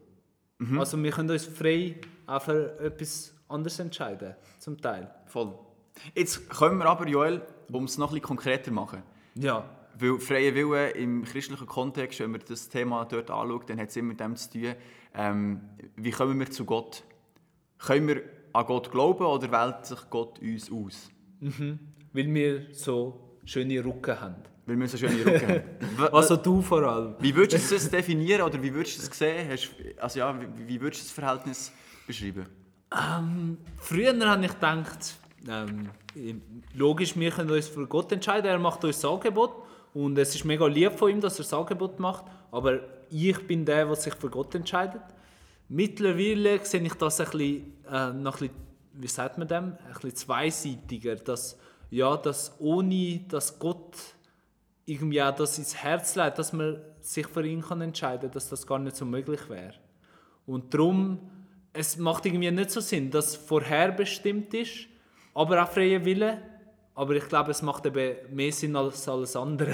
Mhm. 0.58 0.80
Also 0.80 1.02
wir 1.02 1.10
können 1.10 1.30
uns 1.30 1.44
frei 1.46 1.96
auch 2.26 2.42
für 2.42 2.78
etwas 2.80 3.34
anderes 3.48 3.78
entscheiden, 3.78 4.34
zum 4.58 4.80
Teil. 4.80 5.10
Voll. 5.26 5.54
Jetzt 6.14 6.48
kommen 6.48 6.78
wir 6.78 6.86
aber, 6.86 7.06
Joel, 7.06 7.42
um 7.70 7.84
es 7.84 7.96
noch 7.96 8.08
ein 8.08 8.14
bisschen 8.14 8.26
konkreter 8.26 8.72
machen. 8.72 9.02
Ja. 9.36 9.64
Weil 9.96 10.18
freie 10.18 10.54
Wille 10.56 10.90
im 10.90 11.22
christlichen 11.22 11.66
Kontext, 11.66 12.18
wenn 12.18 12.32
man 12.32 12.40
das 12.48 12.68
Thema 12.68 13.04
dort 13.04 13.30
anschaut, 13.30 13.70
dann 13.70 13.78
hat 13.78 13.90
es 13.90 13.96
immer 13.96 14.08
mit 14.08 14.20
dem 14.20 14.34
zu 14.34 14.50
tun, 14.50 14.74
ähm, 15.14 15.60
wie 15.94 16.10
kommen 16.10 16.36
wir 16.40 16.50
zu 16.50 16.64
Gott? 16.64 17.04
Können 17.78 18.08
wir 18.08 18.22
an 18.54 18.66
Gott 18.66 18.90
glauben 18.90 19.24
oder 19.24 19.50
wählt 19.50 19.84
sich 19.84 19.98
Gott 20.08 20.38
uns 20.38 20.70
aus? 20.70 21.10
Mhm. 21.40 21.78
Weil 22.12 22.32
wir 22.32 22.66
so 22.72 23.38
schöne 23.44 23.84
Rücken 23.84 24.18
haben. 24.18 24.36
Weil 24.64 24.78
wir 24.78 24.88
so 24.88 24.96
schöne 24.96 25.26
Rücken 25.26 25.48
haben. 25.48 25.62
also 26.12 26.36
du 26.36 26.62
vor 26.62 26.82
allem. 26.82 27.16
Wie 27.18 27.34
würdest 27.34 27.70
du 27.70 27.74
das 27.74 27.90
definieren 27.90 28.42
oder 28.42 28.62
wie 28.62 28.72
würdest 28.72 28.98
du 28.98 29.06
das 29.08 29.18
sehen? 29.18 29.50
Also 29.98 30.18
ja, 30.18 30.40
wie, 30.40 30.68
wie 30.68 30.80
würdest 30.80 31.02
du 31.02 31.06
das 31.06 31.12
Verhältnis 31.12 31.72
beschreiben? 32.06 32.46
Ähm, 32.92 33.58
früher 33.76 34.14
habe 34.26 34.44
ich 34.44 34.52
gedacht, 34.52 35.16
ähm, 35.48 35.90
logisch, 36.74 37.16
wir 37.16 37.30
können 37.32 37.50
uns 37.50 37.66
für 37.66 37.86
Gott 37.88 38.12
entscheiden, 38.12 38.46
er 38.46 38.58
macht 38.58 38.84
uns 38.84 39.00
das 39.00 39.10
Angebot 39.10 39.50
und 39.92 40.16
es 40.16 40.32
ist 40.34 40.44
mega 40.44 40.66
lieb 40.66 40.92
von 40.92 41.10
ihm, 41.10 41.20
dass 41.20 41.34
er 41.34 41.44
das 41.44 41.52
Angebot 41.52 41.98
macht, 41.98 42.24
aber 42.52 42.80
ich 43.10 43.46
bin 43.46 43.64
der, 43.64 43.86
der 43.86 43.94
sich 43.96 44.14
für 44.14 44.30
Gott 44.30 44.54
entscheidet. 44.54 45.02
Mittlerweile 45.68 46.64
sehe 46.64 46.82
ich 46.82 46.94
das 46.94 47.20
ein 47.20 47.26
bisschen, 47.30 47.72
äh, 47.90 48.12
noch 48.12 48.40
ein 48.40 48.48
bisschen, 48.48 48.54
wie 48.94 49.08
sagt 49.08 49.38
man 49.38 49.48
dem, 49.48 49.64
ein 49.64 49.92
bisschen 49.94 50.14
zweiseitiger, 50.14 51.16
dass, 51.16 51.58
ja, 51.90 52.16
dass 52.16 52.54
ohne, 52.60 53.20
dass 53.28 53.58
Gott 53.58 53.96
irgendwie 54.86 55.22
auch 55.22 55.34
das 55.34 55.58
ins 55.58 55.74
Herz 55.76 56.14
legt, 56.16 56.38
dass 56.38 56.52
man 56.52 56.78
sich 57.00 57.26
für 57.26 57.46
ihn 57.46 57.62
kann 57.62 57.80
entscheiden 57.80 58.22
kann, 58.22 58.32
dass 58.32 58.48
das 58.48 58.66
gar 58.66 58.78
nicht 58.78 58.96
so 58.96 59.04
möglich 59.04 59.48
wäre. 59.48 59.74
Und 60.46 60.72
darum, 60.74 61.18
es 61.72 61.96
macht 61.96 62.26
irgendwie 62.26 62.50
nicht 62.50 62.70
so 62.70 62.80
Sinn, 62.80 63.10
dass 63.10 63.34
vorherbestimmt 63.34 64.52
ist, 64.54 64.86
aber 65.34 65.62
auch 65.62 65.70
freie 65.70 66.04
Wille. 66.04 66.38
Aber 66.94 67.14
ich 67.16 67.26
glaube, 67.28 67.50
es 67.50 67.60
macht 67.60 67.86
eben 67.86 68.14
mehr 68.30 68.52
Sinn 68.52 68.76
als 68.76 69.08
alles 69.08 69.34
andere. 69.34 69.72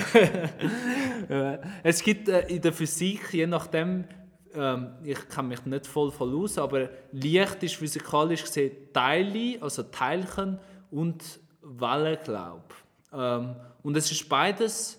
es 1.83 2.03
gibt 2.03 2.29
äh, 2.29 2.47
in 2.49 2.63
der 2.63 2.73
Physik, 2.73 3.35
je 3.35 3.47
nachdem, 3.47 4.05
ähm, 4.55 4.95
ich 5.05 5.29
kenne 5.29 5.49
mich 5.49 5.65
nicht 5.65 5.87
voll 5.87 6.11
voll 6.11 6.35
aus, 6.37 6.59
aber 6.59 6.89
Licht 7.13 7.63
ist 7.63 7.77
physikalisch 7.77 8.43
gesehen 8.43 8.73
Teile, 8.93 9.61
also 9.63 9.85
Teilchen 9.85 10.59
und 10.91 11.23
Wellen, 11.63 12.19
glaube 12.25 12.75
ähm, 13.13 13.55
Und 13.83 13.97
es 13.97 14.11
ist 14.11 14.29
beides 14.29 14.99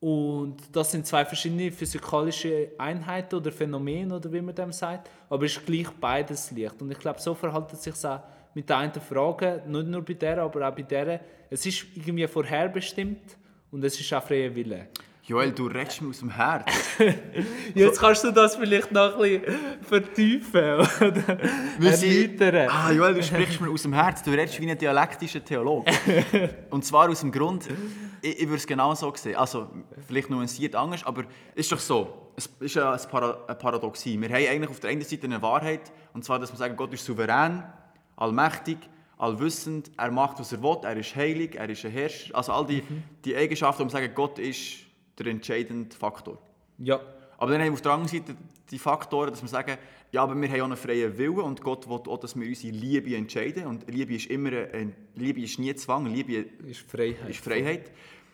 und 0.00 0.56
das 0.72 0.92
sind 0.92 1.06
zwei 1.06 1.24
verschiedene 1.24 1.72
physikalische 1.72 2.70
Einheiten 2.78 3.34
oder 3.34 3.50
Phänomene 3.50 4.14
oder 4.14 4.32
wie 4.32 4.40
man 4.40 4.54
dem 4.54 4.72
sagt, 4.72 5.10
aber 5.28 5.44
es 5.44 5.56
ist 5.56 5.66
gleich 5.66 5.90
beides 6.00 6.50
Licht. 6.52 6.80
Und 6.80 6.90
ich 6.92 6.98
glaube, 6.98 7.20
so 7.20 7.34
verhält 7.34 7.72
es 7.72 7.82
sich 7.82 8.04
auch 8.04 8.20
mit 8.54 8.68
der 8.68 8.78
einen 8.78 8.92
Frage, 8.92 9.62
nicht 9.66 9.86
nur 9.88 10.02
bei 10.02 10.14
der, 10.14 10.38
aber 10.38 10.68
auch 10.68 10.74
bei 10.74 10.82
der. 10.82 11.20
Es 11.50 11.66
ist 11.66 11.84
irgendwie 11.94 12.26
vorherbestimmt 12.26 13.36
und 13.70 13.84
es 13.84 13.98
ist 13.98 14.12
auch 14.12 14.22
freier 14.22 14.54
Wille. 14.54 14.88
Joel, 15.28 15.52
du 15.52 15.66
redest 15.66 16.00
mir 16.00 16.08
aus 16.08 16.20
dem 16.20 16.30
Herz. 16.30 16.72
Jetzt 17.74 18.00
kannst 18.00 18.24
du 18.24 18.30
das 18.30 18.56
vielleicht 18.56 18.90
noch 18.92 19.20
ein 19.20 19.42
bisschen 19.42 19.58
vertiefen 19.82 20.62
oder 21.00 21.38
erläutern. 21.78 22.70
Ah, 22.70 22.90
Joel, 22.90 23.12
du 23.12 23.22
sprichst 23.22 23.60
mir 23.60 23.70
aus 23.70 23.82
dem 23.82 23.92
Herz. 23.92 24.22
Du 24.22 24.30
redest 24.30 24.58
wie 24.58 24.70
ein 24.70 24.78
dialektischer 24.78 25.44
Theologe. 25.44 25.92
Und 26.70 26.82
zwar 26.86 27.10
aus 27.10 27.20
dem 27.20 27.30
Grund, 27.30 27.68
ich, 28.22 28.40
ich 28.40 28.46
würde 28.46 28.56
es 28.56 28.66
genau 28.66 28.94
so 28.94 29.12
sehen. 29.14 29.36
Also, 29.36 29.68
vielleicht 30.06 30.30
nuanciert 30.30 30.74
anders, 30.74 31.04
aber 31.04 31.24
es 31.54 31.66
ist 31.66 31.72
doch 31.72 31.78
so. 31.78 32.32
Es 32.34 32.48
ist 32.60 32.76
ja 32.76 32.92
ein, 32.92 33.00
Para 33.10 33.44
eine 33.46 33.54
Paradoxie. 33.54 34.18
Wir 34.18 34.30
haben 34.30 34.48
eigentlich 34.48 34.70
auf 34.70 34.80
der 34.80 34.88
einen 34.88 35.02
Seite 35.02 35.24
eine 35.24 35.42
Wahrheit, 35.42 35.92
und 36.14 36.24
zwar, 36.24 36.38
dass 36.38 36.50
wir 36.50 36.56
sagen, 36.56 36.74
Gott 36.74 36.94
ist 36.94 37.04
souverän, 37.04 37.64
allmächtig, 38.16 38.78
allwissend, 39.18 39.90
er 39.98 40.10
macht, 40.10 40.40
was 40.40 40.52
er 40.52 40.62
will, 40.62 40.78
er 40.84 40.96
ist 40.96 41.14
heilig, 41.14 41.54
er 41.56 41.68
ist 41.68 41.84
ein 41.84 41.90
Herrscher. 41.90 42.34
Also 42.34 42.52
all 42.52 42.64
die, 42.64 42.80
mhm. 42.80 43.02
die 43.26 43.36
Eigenschaften, 43.36 43.82
um 43.82 43.90
zu 43.90 43.96
sagen, 43.96 44.10
Gott 44.14 44.38
ist 44.38 44.87
der 45.18 45.26
entscheidende 45.26 45.94
Faktor. 45.94 46.38
Ja. 46.78 47.00
Aber 47.38 47.52
dann 47.52 47.60
haben 47.60 47.68
wir 47.68 47.74
auf 47.74 47.82
der 47.82 47.92
anderen 47.92 48.08
Seite 48.08 48.36
die 48.70 48.78
Faktoren, 48.78 49.30
dass 49.30 49.42
wir 49.42 49.48
sagen, 49.48 49.78
ja, 50.10 50.22
aber 50.22 50.40
wir 50.40 50.48
haben 50.48 50.60
auch 50.60 50.64
einen 50.64 50.76
freien 50.76 51.16
Willen 51.16 51.40
und 51.40 51.60
Gott 51.62 51.88
will 51.88 52.00
auch, 52.06 52.18
dass 52.18 52.38
wir 52.38 52.46
unsere 52.46 52.72
Liebe 52.72 53.14
entscheiden. 53.14 53.66
Und 53.66 53.88
Liebe 53.90 54.14
ist 54.14 54.26
immer, 54.26 54.50
ein, 54.50 54.94
Liebe 55.14 55.40
ist 55.42 55.58
nie 55.58 55.74
Zwang, 55.74 56.06
Liebe 56.06 56.46
ist 56.66 56.80
Freiheit. 56.80 57.28
Ist 57.28 57.40
Freiheit. 57.40 57.90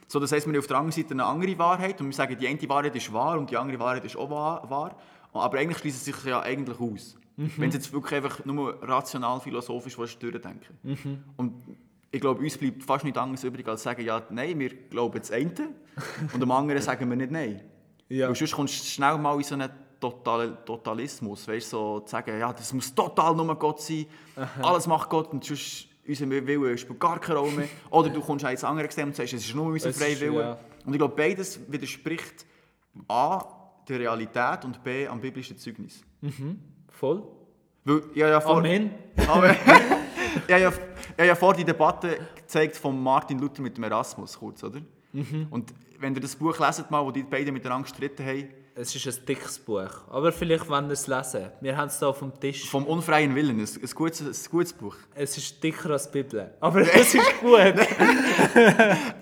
So, 0.07 0.21
das 0.21 0.33
heisst, 0.33 0.47
wir 0.47 0.53
haben 0.53 0.59
auf 0.59 0.67
der 0.67 0.77
anderen 0.77 0.93
Seite 0.93 1.13
eine 1.13 1.25
andere 1.25 1.59
Wahrheit 1.59 2.01
und 2.01 2.07
wir 2.07 2.15
sagen, 2.15 2.37
die 2.39 2.47
eine 2.47 2.69
Wahrheit 2.69 2.95
ist 2.95 3.13
wahr 3.13 3.39
und 3.39 3.51
die 3.51 3.57
andere 3.57 3.79
Wahrheit 3.79 4.05
ist 4.05 4.17
auch 4.17 4.31
wahr. 4.31 4.97
Aber 5.33 5.59
eigentlich 5.59 5.79
schließen 5.79 6.01
sie 6.01 6.13
sich 6.13 6.25
ja 6.25 6.41
eigentlich 6.41 6.79
aus. 6.79 7.17
Mhm. 7.37 7.53
Wenn 7.57 7.71
sie 7.71 7.79
jetzt 7.79 7.93
wirklich 7.93 8.15
einfach 8.15 8.45
nur 8.45 8.81
rational, 8.83 9.41
philosophisch 9.41 9.97
durchdenken. 10.19 10.79
Mhm. 10.83 11.25
Und 11.37 11.55
ich 12.15 12.21
glaube, 12.21 12.41
uns 12.41 12.57
bleibt 12.57 12.85
fast 12.85 13.05
nichts 13.05 13.19
anderes 13.19 13.43
übrig, 13.43 13.67
als 13.67 13.81
zu 13.81 13.85
sagen, 13.85 14.05
ja, 14.05 14.23
nein, 14.31 14.57
wir 14.59 14.69
glauben 14.69 15.19
das 15.19 15.33
eine 15.33 15.53
und 16.33 16.41
dem 16.41 16.51
anderen 16.51 16.81
sagen 16.83 17.11
wir 17.11 17.17
nicht 17.17 17.33
nein. 17.33 17.61
Ja. 18.09 18.29
Weil 18.29 18.37
sonst 18.37 18.53
kommst 18.53 18.81
du 18.81 18.85
schnell 18.85 19.19
mal 19.19 19.37
in 19.37 19.43
so 19.43 19.55
einen 19.55 19.69
Total 19.99 20.59
Totalismus, 20.65 21.49
weißt 21.49 21.71
so 21.71 22.01
zu 22.01 22.11
sagen, 22.11 22.39
ja, 22.39 22.53
das 22.53 22.73
muss 22.73 22.95
total 22.95 23.35
nur 23.35 23.55
Gott 23.57 23.81
sein, 23.81 24.07
Aha. 24.37 24.49
alles 24.63 24.87
macht 24.87 25.09
Gott 25.09 25.33
und 25.33 25.45
sonst 25.45 25.89
unser 26.07 26.31
Wille 26.31 26.79
spielt 26.79 27.01
gar 27.01 27.19
keine 27.19 27.39
Rolle 27.39 27.53
mehr. 27.53 27.69
Oder 27.91 28.11
du 28.11 28.21
kommst 28.21 28.45
ins 28.45 28.63
andere 28.63 28.85
Extrem 28.85 29.09
und 29.09 29.17
sagst, 29.17 29.33
es 29.33 29.47
ist 29.47 29.55
nur 29.55 29.67
unser 29.67 29.93
freier 29.93 30.21
Wille. 30.21 30.41
Ja. 30.41 30.59
Und 30.85 30.93
ich 30.93 30.99
glaube, 30.99 31.15
beides 31.17 31.59
widerspricht 31.67 32.47
A, 33.09 33.43
der 33.89 34.01
Realität 34.01 34.65
und 34.65 34.85
B, 34.85 35.09
am 35.09 35.21
biblischen 35.21 35.57
Zeugnis. 35.57 36.05
Mhm. 36.21 36.61
Voll. 36.91 37.23
Weil, 37.85 38.03
ja, 38.15 38.29
ja, 38.29 38.41
vor, 38.41 38.59
Amen. 38.59 38.91
Amen. 39.27 39.57
ja, 40.49 40.59
ja, 40.59 40.73
ja, 41.19 41.25
ja, 41.25 41.35
vor 41.35 41.55
die 41.55 41.65
Debatte 41.65 42.19
gezeigt 42.37 42.77
von 42.77 43.01
Martin 43.03 43.39
Luther 43.39 43.63
mit 43.63 43.77
dem 43.77 43.85
Erasmus, 43.85 44.39
kurz, 44.39 44.63
oder? 44.65 44.81
Mhm. 45.13 45.47
Und 45.51 45.73
wenn 45.99 46.15
ihr 46.15 46.21
das 46.21 46.37
Buch 46.37 46.59
leset, 46.59 46.91
mal, 46.91 47.05
wo 47.05 47.11
die 47.11 47.23
beiden 47.23 47.53
miteinander 47.55 47.89
gestritten 47.89 48.25
haben. 48.25 48.49
Es 48.77 48.95
ist 48.95 49.07
ein 49.07 49.25
dickes 49.25 49.57
Buch, 49.61 49.89
aber 50.11 50.33
vielleicht 50.33 50.69
wollen 50.69 50.87
wir 50.87 50.95
es 50.95 51.07
lesen. 51.07 51.49
Wir 51.61 51.77
haben 51.77 51.87
es 51.87 52.01
hier 52.01 52.09
auf 52.09 52.19
dem 52.19 52.39
Tisch. 52.41 52.69
Vom 52.69 52.85
unfreien 52.87 53.33
Willen, 53.33 53.61
ein, 53.61 53.69
ein, 53.81 53.91
gutes, 53.95 54.21
ein 54.21 54.51
gutes 54.51 54.73
Buch. 54.73 54.97
Es 55.15 55.39
ist 55.39 55.63
dicker 55.63 55.91
als 55.91 56.11
die 56.11 56.23
Bibel, 56.23 56.51
aber 56.59 56.81
es 56.95 57.15
ist 57.15 57.41
gut. 57.41 57.57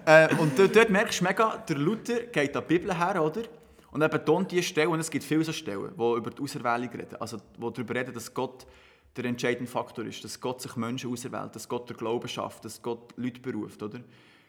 äh, 0.06 0.34
und 0.36 0.58
dort, 0.58 0.74
dort 0.74 0.88
merkst 0.88 1.20
du 1.20 1.24
mega, 1.24 1.58
der 1.68 1.76
Luther 1.76 2.20
geht 2.32 2.56
an 2.56 2.64
die 2.66 2.78
Bibel 2.78 2.98
her, 2.98 3.22
oder? 3.22 3.42
Und 3.90 4.00
er 4.00 4.08
betont 4.08 4.50
diese 4.50 4.62
Stelle, 4.62 4.88
und 4.88 5.00
es 5.00 5.10
gibt 5.10 5.22
viele 5.22 5.44
so 5.44 5.52
Stellen, 5.52 5.90
die 5.94 6.16
über 6.16 6.30
die 6.30 6.42
Auserwählung 6.42 6.88
reden. 6.88 7.16
Also, 7.20 7.36
die 7.36 7.60
darüber 7.60 7.94
reden, 7.94 8.14
dass 8.14 8.32
Gott 8.32 8.66
der 9.16 9.24
entscheidende 9.26 9.70
Faktor 9.70 10.04
ist, 10.06 10.24
dass 10.24 10.40
Gott 10.40 10.62
sich 10.62 10.76
Menschen 10.76 11.10
auserwählt, 11.10 11.54
dass 11.54 11.68
Gott 11.68 11.88
der 11.88 11.96
Glauben 11.96 12.28
schafft, 12.28 12.64
dass 12.64 12.80
Gott 12.80 13.12
Leute 13.16 13.40
beruft, 13.40 13.82
oder? 13.82 14.00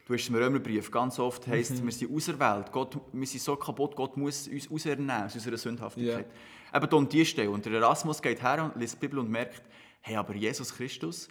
Du 0.06 0.12
hast 0.12 0.28
im 0.28 0.34
Römerbrief, 0.34 0.90
ganz 0.90 1.18
oft 1.18 1.46
heisst 1.46 1.80
mhm. 1.80 1.86
wir 1.86 1.92
sind 1.92 2.14
auserwählt, 2.14 2.70
Gott, 2.72 2.98
wir 3.12 3.26
sind 3.26 3.40
so 3.40 3.56
kaputt, 3.56 3.96
Gott 3.96 4.16
muss 4.16 4.48
uns 4.48 4.70
ausernehmen 4.70 5.24
aus 5.24 5.34
unserer 5.34 5.56
Sündhaftigkeit. 5.56 6.26
Ja. 6.72 6.82
Eben 6.82 6.94
an 6.94 7.08
diese 7.08 7.24
Stelle. 7.24 7.50
Und 7.50 7.64
der 7.64 7.72
Erasmus 7.74 8.20
geht 8.20 8.42
her 8.42 8.64
und 8.64 8.78
liest 8.78 8.94
die 8.94 8.98
Bibel 9.06 9.20
und 9.20 9.30
merkt, 9.30 9.62
hey, 10.02 10.16
aber 10.16 10.34
Jesus 10.34 10.74
Christus 10.74 11.28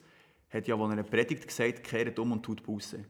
hat 0.49 0.67
ja, 0.67 0.75
als 0.75 0.83
er 0.83 0.91
eine 0.91 1.03
Predigt 1.03 1.47
gesagt, 1.47 1.83
kehrt 1.83 2.17
um 2.17 2.31
und 2.31 2.43
tut 2.43 2.63
Buße. 2.63 3.03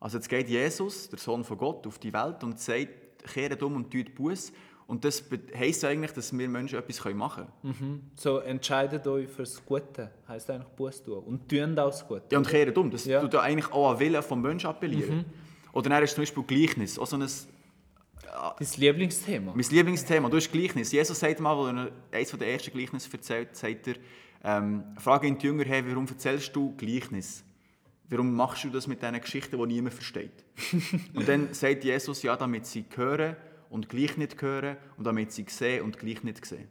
Also 0.00 0.16
jetzt 0.16 0.28
geht 0.28 0.48
Jesus, 0.48 1.08
der 1.08 1.18
Sohn 1.18 1.44
von 1.44 1.58
Gott, 1.58 1.86
auf 1.86 1.98
die 1.98 2.12
Welt 2.12 2.42
und 2.42 2.58
sagt, 2.58 3.24
kehrt 3.32 3.62
um 3.62 3.76
und 3.76 3.90
tut 3.92 4.14
Buße. 4.14 4.52
Und 4.90 5.04
das 5.04 5.22
heisst 5.56 5.84
eigentlich, 5.84 6.10
dass 6.10 6.36
wir 6.36 6.48
Menschen 6.48 6.76
etwas 6.76 7.04
machen 7.14 7.46
können. 7.62 7.74
Mhm. 7.78 8.00
So 8.16 8.38
entscheidet 8.38 9.06
euch 9.06 9.28
fürs 9.28 9.64
Gute, 9.64 10.10
heisst 10.26 10.50
eigentlich 10.50 10.66
Buß 10.70 11.04
tun. 11.04 11.22
Und 11.22 11.48
tun 11.48 11.78
auch 11.78 11.90
das 11.90 12.04
Gute. 12.08 12.24
Ja, 12.32 12.38
und 12.38 12.48
kehrt 12.48 12.76
um. 12.76 12.90
Das 12.90 13.04
Ja. 13.04 13.20
tut 13.20 13.32
ja 13.32 13.40
eigentlich 13.40 13.70
auch 13.72 13.92
an 13.92 14.00
Willen 14.00 14.20
vom 14.20 14.42
Menschen 14.42 14.66
appellieren. 14.68 15.26
Oder 15.72 15.90
dann 15.90 16.02
ist 16.02 16.14
zum 16.16 16.22
Beispiel 16.22 16.42
Gleichnis, 16.42 16.98
auch 16.98 17.06
so 17.06 17.16
ein, 17.16 17.20
Dein 17.22 18.66
Lieblingsthema. 18.78 19.52
mein 19.54 19.64
Lieblingsthema. 19.70 20.28
Du 20.28 20.36
hast 20.38 20.50
Gleichnis. 20.50 20.90
Jesus 20.90 21.20
sagt 21.20 21.38
mal, 21.38 21.56
als 21.56 21.92
er 22.10 22.18
eines 22.18 22.30
der 22.32 22.48
ersten 22.52 22.72
Gleichnisse 22.72 23.12
erzählt, 23.12 23.54
sagt 23.54 23.86
er, 23.86 23.94
ähm, 24.42 24.82
frage 24.98 25.28
ihn 25.28 25.38
die 25.38 25.46
Jünger, 25.46 25.64
hey, 25.66 25.84
warum 25.86 26.08
erzählst 26.08 26.54
du 26.56 26.74
Gleichnis? 26.76 27.44
Warum 28.08 28.34
machst 28.34 28.64
du 28.64 28.70
das 28.70 28.88
mit 28.88 29.00
diesen 29.00 29.20
Geschichten, 29.20 29.56
die 29.56 29.66
niemand 29.66 29.94
versteht? 29.94 30.44
und 31.14 31.28
dann 31.28 31.54
sagt 31.54 31.84
Jesus, 31.84 32.24
ja, 32.24 32.34
damit 32.36 32.66
sie 32.66 32.84
hören 32.96 33.36
und 33.70 33.88
gleich 33.88 34.16
nicht 34.18 34.40
hören 34.42 34.76
und 34.98 35.06
damit 35.06 35.32
sie 35.32 35.46
sehen 35.48 35.84
und 35.84 35.98
gleich 35.98 36.22
nicht 36.22 36.44
sehen. 36.44 36.68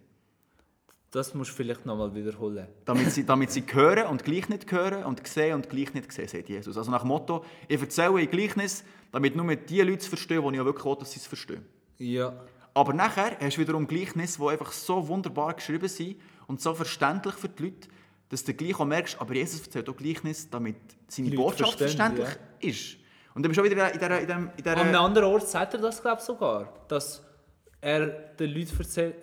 Das 1.12 1.34
musst 1.34 1.51
du 1.51 1.56
vielleicht 1.56 1.88
nochmal 1.88 2.13
wiederholen. 2.13 2.68
Damit 2.86 3.12
sie, 3.12 3.25
damit 3.25 3.51
sie 3.51 3.63
hören 3.72 4.08
und 4.08 4.24
gleich 4.24 4.48
nicht 4.48 4.72
hören 4.72 5.03
und 5.06 5.25
sehen 5.25 5.56
und 5.56 5.68
gleich 5.68 5.91
nicht 5.96 6.12
sehen, 6.12 6.27
sagt 6.27 6.50
Jesus. 6.50 6.77
Also 6.77 6.91
nach 6.91 7.01
dem 7.01 7.08
Motto, 7.08 7.44
ich 7.68 7.82
erzähle 7.82 8.20
ein 8.20 8.29
Gleichnis, 8.29 8.84
damit 9.12 9.36
nur 9.36 9.56
die 9.56 9.82
Leute 9.82 9.98
es 9.98 10.08
verstehen, 10.08 10.44
die 10.44 10.53
ich 10.53 10.62
auch 10.62 10.65
wirklich 10.65 10.86
will, 10.86 10.96
dass 11.00 11.12
sie 11.12 11.20
es 11.20 11.25
verstehen. 11.25 11.65
Ja. 11.98 12.39
Aber 12.75 12.94
nachher 12.94 13.38
hast 13.39 13.58
du 13.58 13.62
wiederum 13.62 13.88
Gleichnisse, 13.88 14.39
die 14.39 14.48
einfach 14.48 14.72
so 14.72 15.08
wunderbar 15.08 15.56
geschrieben 15.56 15.88
sind 15.88 16.18
und 16.46 16.62
so 16.62 16.75
verständlich 16.75 17.34
für 17.34 17.50
die 17.50 17.63
Leute, 17.63 17.89
dass 18.29 18.44
du 18.44 18.53
gleich 18.53 18.79
auch 18.79 18.86
merkst, 18.86 19.20
aber 19.20 19.34
Jesus 19.34 19.62
erzählt 19.62 19.89
auch 19.89 19.98
Gleichnis, 19.98 20.48
damit 20.48 20.75
seine 21.08 21.32
Botschaft 21.32 21.79
verständlich 21.79 22.29
ist. 22.60 22.98
Und 23.36 23.44
dann 23.44 23.50
bist 23.52 23.58
du 23.58 23.62
auch 23.62 23.66
wieder 23.66 23.92
in 23.94 24.00
dieser... 24.00 24.20
In 24.20 24.26
dieser, 24.28 24.38
in 24.38 24.52
dieser 24.58 24.72
An 24.78 24.80
einem 24.88 24.96
anderen 24.96 25.28
Ort 25.34 25.48
sagt 25.48 25.74
er 25.74 25.80
das, 25.80 26.02
glaube 26.02 26.18
ich, 26.20 26.26
sogar. 26.26 26.74
Dass 26.88 27.24
er 27.82 28.08
den 28.08 28.52
Leuten 28.52 28.78
erzählt... 28.78 29.16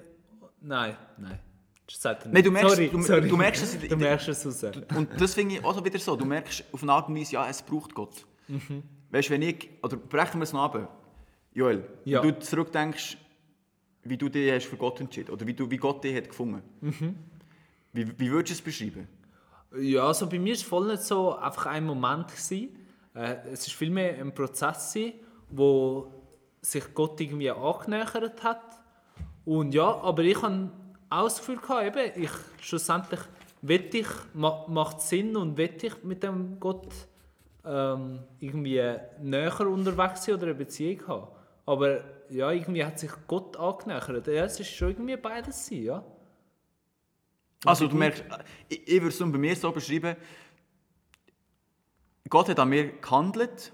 Nein, 0.61 0.97
nein. 1.19 1.39
Das 1.87 2.01
sagt 2.03 2.25
er 2.25 2.33
nicht. 2.33 2.35
Nein, 2.35 2.45
du 2.45 2.51
merkst- 2.59 2.69
sorry, 2.71 2.89
du- 2.89 3.03
sorry. 3.03 3.29
du 3.29 3.37
merkst 3.37 3.63
es 3.63 3.75
in- 3.75 3.89
Du 3.89 3.97
merkst 3.97 4.29
es 4.29 4.47
raus. 4.47 4.65
Und 4.97 5.21
das 5.21 5.35
finde 5.35 5.55
ich 5.57 5.65
auch 5.65 5.75
so 5.75 5.85
wieder 5.85 5.99
so. 5.99 6.17
Du 6.17 6.25
merkst 6.25 6.65
auf 6.73 6.83
eine 6.83 6.93
Art 6.93 7.09
und 7.09 7.17
Weise, 7.17 7.33
ja, 7.35 7.49
es 7.49 7.63
braucht 7.63 7.95
Gott. 7.95 8.27
Mhm. 8.49 8.83
Weißt 9.11 9.29
du, 9.29 9.35
wenn 9.35 9.43
ich, 9.43 9.69
oder 9.83 9.97
brechen 9.97 10.41
wir 10.41 10.45
es 10.45 10.53
noch 10.53 10.65
ab, 10.65 10.89
Joel, 11.53 11.85
Ja. 12.05 12.23
wenn 12.23 12.35
du 12.35 12.39
zurückdenkst, 12.41 13.17
wie 14.03 14.17
du 14.17 14.29
dich 14.29 14.51
hast 14.53 14.67
für 14.67 14.77
Gott 14.77 15.01
entschieden 15.01 15.31
oder 15.33 15.47
wie, 15.47 15.55
du, 15.55 15.71
wie 15.71 15.77
Gott 15.77 16.03
dich 16.03 16.17
hat 16.17 16.29
gefunden. 16.29 16.63
Mhm. 16.81 17.17
Wie, 17.93 18.19
wie 18.19 18.31
würdest 18.31 18.51
du 18.51 18.55
es 18.55 18.63
beschreiben? 18.63 19.09
Ja, 19.79 20.07
also 20.07 20.29
bei 20.29 20.39
mir 20.39 20.51
war 20.53 20.55
es 20.55 20.63
voll 20.63 20.87
nicht 20.89 21.03
so 21.03 21.37
einfach 21.37 21.67
ein 21.67 21.85
Moment. 21.85 22.29
Gewesen. 22.29 22.69
Äh, 23.17 23.37
es 23.53 23.67
war 23.69 23.75
vielmehr 23.75 24.19
ein 24.21 24.35
Prozess, 24.35 24.93
gewesen, 24.93 25.15
wo 25.51 26.13
sich 26.61 26.95
Gott 26.95 27.21
irgendwie 27.21 27.51
angenähert 27.51 28.43
hat. 28.43 28.81
Und 29.45 29.73
ja, 29.73 30.01
aber 30.03 30.23
ich 30.23 30.41
hatte 30.43 30.71
auch 31.09 31.25
das 31.25 31.39
Gefühl, 31.39 31.57
gehabt, 31.57 31.97
eben, 31.97 32.23
ich, 32.25 32.31
schlussendlich 32.61 33.21
will 33.63 33.89
ich, 33.93 34.09
ma, 34.35 34.67
macht 34.69 35.01
Sinn 35.01 35.37
und 35.37 35.57
will 35.57 35.77
ich 35.81 36.03
mit 36.03 36.23
dem 36.23 36.59
Gott 36.61 36.93
ähm, 37.65 38.21
irgendwie 38.41 38.83
näher 39.21 39.61
unterwegs 39.61 40.25
sein 40.25 40.35
oder 40.35 40.47
eine 40.47 40.55
Beziehung 40.55 41.07
haben. 41.07 41.29
Aber 41.65 42.01
ja, 42.29 42.51
irgendwie 42.51 42.85
hat 42.85 42.99
sich 42.99 43.11
Gott 43.27 43.57
angenähert. 43.57 44.27
Ja, 44.27 44.45
es 44.45 44.61
ist 44.61 44.71
schon 44.71 44.91
irgendwie 44.91 45.17
beides 45.17 45.67
sein, 45.67 45.83
ja. 45.83 46.05
Also 47.65 47.87
du 47.89 47.97
merkst, 47.97 48.25
ich, 48.69 48.87
ich 48.87 49.03
würde 49.03 49.09
es 49.09 49.19
bei 49.19 49.27
mir 49.27 49.57
so 49.57 49.73
beschreiben, 49.73 50.17
Gott 52.29 52.49
hat 52.49 52.59
an 52.59 52.69
mir 52.69 52.89
gehandelt 53.01 53.73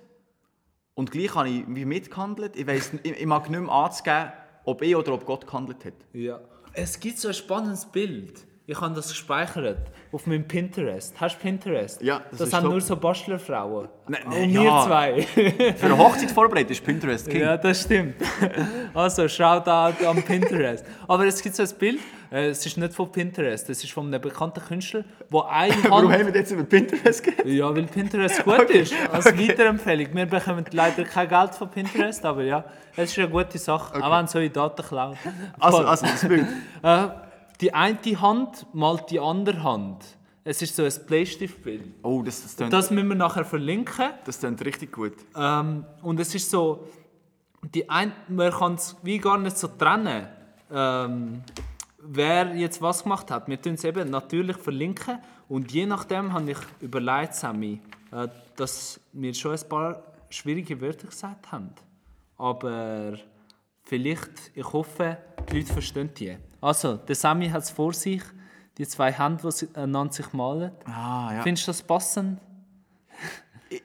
und 0.94 1.11
gleich 1.11 1.35
habe 1.35 1.48
ich 1.48 1.64
wie 1.68 1.85
mitgehandelt. 1.85 2.57
Ich, 2.57 2.66
weiss, 2.66 2.92
ich, 3.03 3.12
ich 3.12 3.27
mag 3.27 3.48
nicht 3.48 3.61
mehr 3.61 3.72
anzugeben, 3.72 4.33
ob 4.64 4.83
ich 4.83 4.94
oder 4.94 5.14
ob 5.14 5.24
Gott 5.24 5.46
gehandelt 5.46 5.85
hat. 5.85 5.94
Ja. 6.12 6.40
Es 6.74 6.98
gibt 6.98 7.18
so 7.18 7.29
ein 7.29 7.35
spannendes 7.35 7.87
Bild. 7.87 8.46
Ich 8.64 8.81
habe 8.81 8.94
das 8.94 9.09
gespeichert 9.09 9.90
auf 10.12 10.27
meinem 10.27 10.46
Pinterest. 10.46 11.20
Hast 11.20 11.37
du 11.37 11.40
Pinterest? 11.40 12.00
Ja, 12.00 12.22
das 12.31 12.38
das, 12.38 12.53
haben 12.53 12.62
top. 12.62 12.72
nur 12.72 12.81
so 12.81 12.96
Bastlerfrauen. 12.96 13.88
Nein, 14.07 14.22
Und 14.24 14.31
nein, 14.31 14.53
wir 14.53 14.62
ja. 14.62 14.85
zwei. 14.87 15.22
Für 15.77 15.87
eine 15.87 15.98
Hochzeit 15.98 16.31
vorbereitet 16.31 16.70
ist 16.70 16.85
Pinterest 16.85 17.29
King. 17.29 17.40
ja, 17.40 17.57
das 17.57 17.83
stimmt. 17.83 18.14
Also, 18.94 19.27
Shoutout 19.27 20.07
an 20.07 20.22
Pinterest. 20.22 20.85
Aber 21.09 21.27
es 21.27 21.42
gibt 21.42 21.57
so 21.57 21.62
ein 21.64 21.68
Bild, 21.79 22.00
es 22.33 22.64
ist 22.64 22.79
nicht 22.79 22.95
von 22.95 23.12
Pinterest, 23.12 23.68
es 23.68 23.85
ist 23.85 23.92
von 23.92 24.07
einem 24.07 24.21
bekannten 24.21 24.61
Künstler, 24.61 25.05
wo 25.29 25.40
eine 25.49 25.75
Warum 25.85 26.09
Hand... 26.09 26.21
haben 26.21 26.27
wir 26.33 26.35
jetzt 26.35 26.51
über 26.51 26.64
Pinterest 26.64 27.23
geredet? 27.23 27.47
Ja, 27.47 27.75
weil 27.75 27.85
Pinterest 27.85 28.42
gut 28.42 28.71
ist. 28.71 28.95
Als 29.11 29.27
Weiterempfehlung. 29.27 30.14
Wir 30.14 30.27
bekommen 30.27 30.64
leider 30.71 31.05
kein 31.05 31.29
Geld 31.29 31.55
von 31.55 31.71
Pinterest, 31.71 32.25
aber 32.25 32.42
ja, 32.42 32.64
es 32.97 33.11
ist 33.11 33.18
eine 33.18 33.29
gute 33.29 33.59
Sache, 33.59 34.03
auch 34.03 34.18
wenn 34.18 34.27
so 34.27 34.38
in 34.38 34.53
Daten 34.53 34.83
klauen. 34.83 35.18
Also, 35.61 35.79
Voll. 35.79 35.87
also 35.87 36.07
das 36.07 36.27
Bild. 36.27 36.47
Äh, 36.83 37.09
die 37.61 37.73
eine 37.73 37.99
Hand 38.21 38.66
malt 38.73 39.11
die 39.11 39.21
andere 39.21 39.62
Hand. 39.62 40.05
Es 40.42 40.61
ist 40.62 40.75
so 40.75 40.83
ein 40.83 40.92
Bleistiftbild. 41.07 41.83
Oh, 42.03 42.23
das, 42.23 42.42
das, 42.42 42.57
tönt, 42.57 42.73
Das 42.73 42.90
müssen 42.90 43.09
wir 43.09 43.14
nachher 43.14 43.45
verlinken. 43.45 44.07
das 44.25 44.40
tönt 44.40 44.64
richtig 44.64 44.90
gut. 44.90 45.12
Ähm, 45.37 45.85
und 46.03 46.18
es 46.18 46.35
ist 46.35 46.51
so, 46.51 46.88
die 47.75 47.88
ein, 47.88 48.12
man 48.27 48.51
kann 48.51 48.75
es 48.75 48.97
wie 49.03 49.18
gar 49.18 49.38
nicht 49.38 49.57
so 49.57 49.68
trennen, 49.68 50.27
ähm, 50.75 51.42
wer 52.03 52.55
jetzt 52.57 52.83
was 52.83 53.03
gemacht 53.03 53.31
hat. 53.31 53.49
Wir 53.49 53.61
tun 53.61 53.75
es 53.75 53.85
eben 53.85 54.11
natürlich 54.11 54.57
verlinken 54.57 55.19
und 55.49 55.73
je 55.73 55.87
nachdem 55.87 56.33
habe 56.33 56.51
ich 56.51 56.59
überlegt, 56.81 57.35
Sammy, 57.35 57.81
äh, 58.12 58.29
dass 58.57 59.01
wir 59.12 59.33
schon 59.35 59.53
ein 59.57 59.69
paar 59.69 60.03
schwierige 60.29 60.81
Wörter 60.81 61.07
gesagt 61.09 61.51
haben. 61.53 61.71
Aber 62.38 63.19
vielleicht, 63.85 64.51
ich 64.55 64.73
hoffe, 64.73 65.19
die 65.51 65.59
Leute 65.61 65.73
verstehen 65.73 66.11
die. 66.17 66.37
Also, 66.61 66.97
der 66.97 67.15
Sammy 67.15 67.49
hat 67.49 67.62
es 67.62 67.71
vor 67.71 67.93
sich, 67.93 68.23
die 68.79 68.87
zwei 68.87 69.12
Hände, 69.12 69.43
die 69.45 69.51
sie- 69.53 69.69
einander 69.75 70.12
sich 70.12 70.33
malen. 70.33 70.73
Ah, 70.87 71.31
ja. 71.35 71.43
Findest 71.43 71.67
du 71.67 71.71
das 71.71 71.83
passend? 71.83 72.41
Ich, 73.69 73.83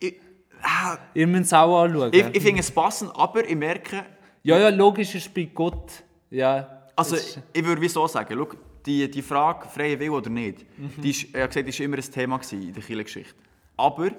ich, 0.00 0.20
ah, 0.62 0.96
Ihr 1.14 1.26
müsst 1.26 1.46
es 1.46 1.52
auch 1.52 1.82
anschauen. 1.82 2.10
ich, 2.12 2.26
ich 2.34 2.42
finde 2.42 2.60
es 2.60 2.70
passend, 2.70 3.10
aber 3.14 3.48
ich 3.48 3.56
merke, 3.56 4.04
Ja, 4.42 4.58
ja, 4.58 4.68
logisch 4.68 5.14
ist 5.14 5.32
bei 5.32 5.44
Gott. 5.44 6.02
Ja. 6.30 6.73
Also 6.96 7.16
ich 7.52 7.64
würde 7.64 7.80
wie 7.80 7.88
so 7.88 8.06
sagen, 8.06 8.34
schau, 8.36 8.48
die, 8.86 9.10
die 9.10 9.22
Frage, 9.22 9.68
freie 9.68 9.98
Will 9.98 10.10
oder 10.10 10.30
nicht, 10.30 10.64
die 11.02 11.10
ist, 11.10 11.24
ich 11.24 11.34
habe 11.34 11.48
gesagt, 11.48 11.66
war 11.78 11.84
immer 11.84 11.96
ein 11.96 12.02
Thema 12.02 12.40
in 12.52 12.72
der 12.72 12.82
Kirchengeschichte. 12.82 13.34
Aber 13.76 14.10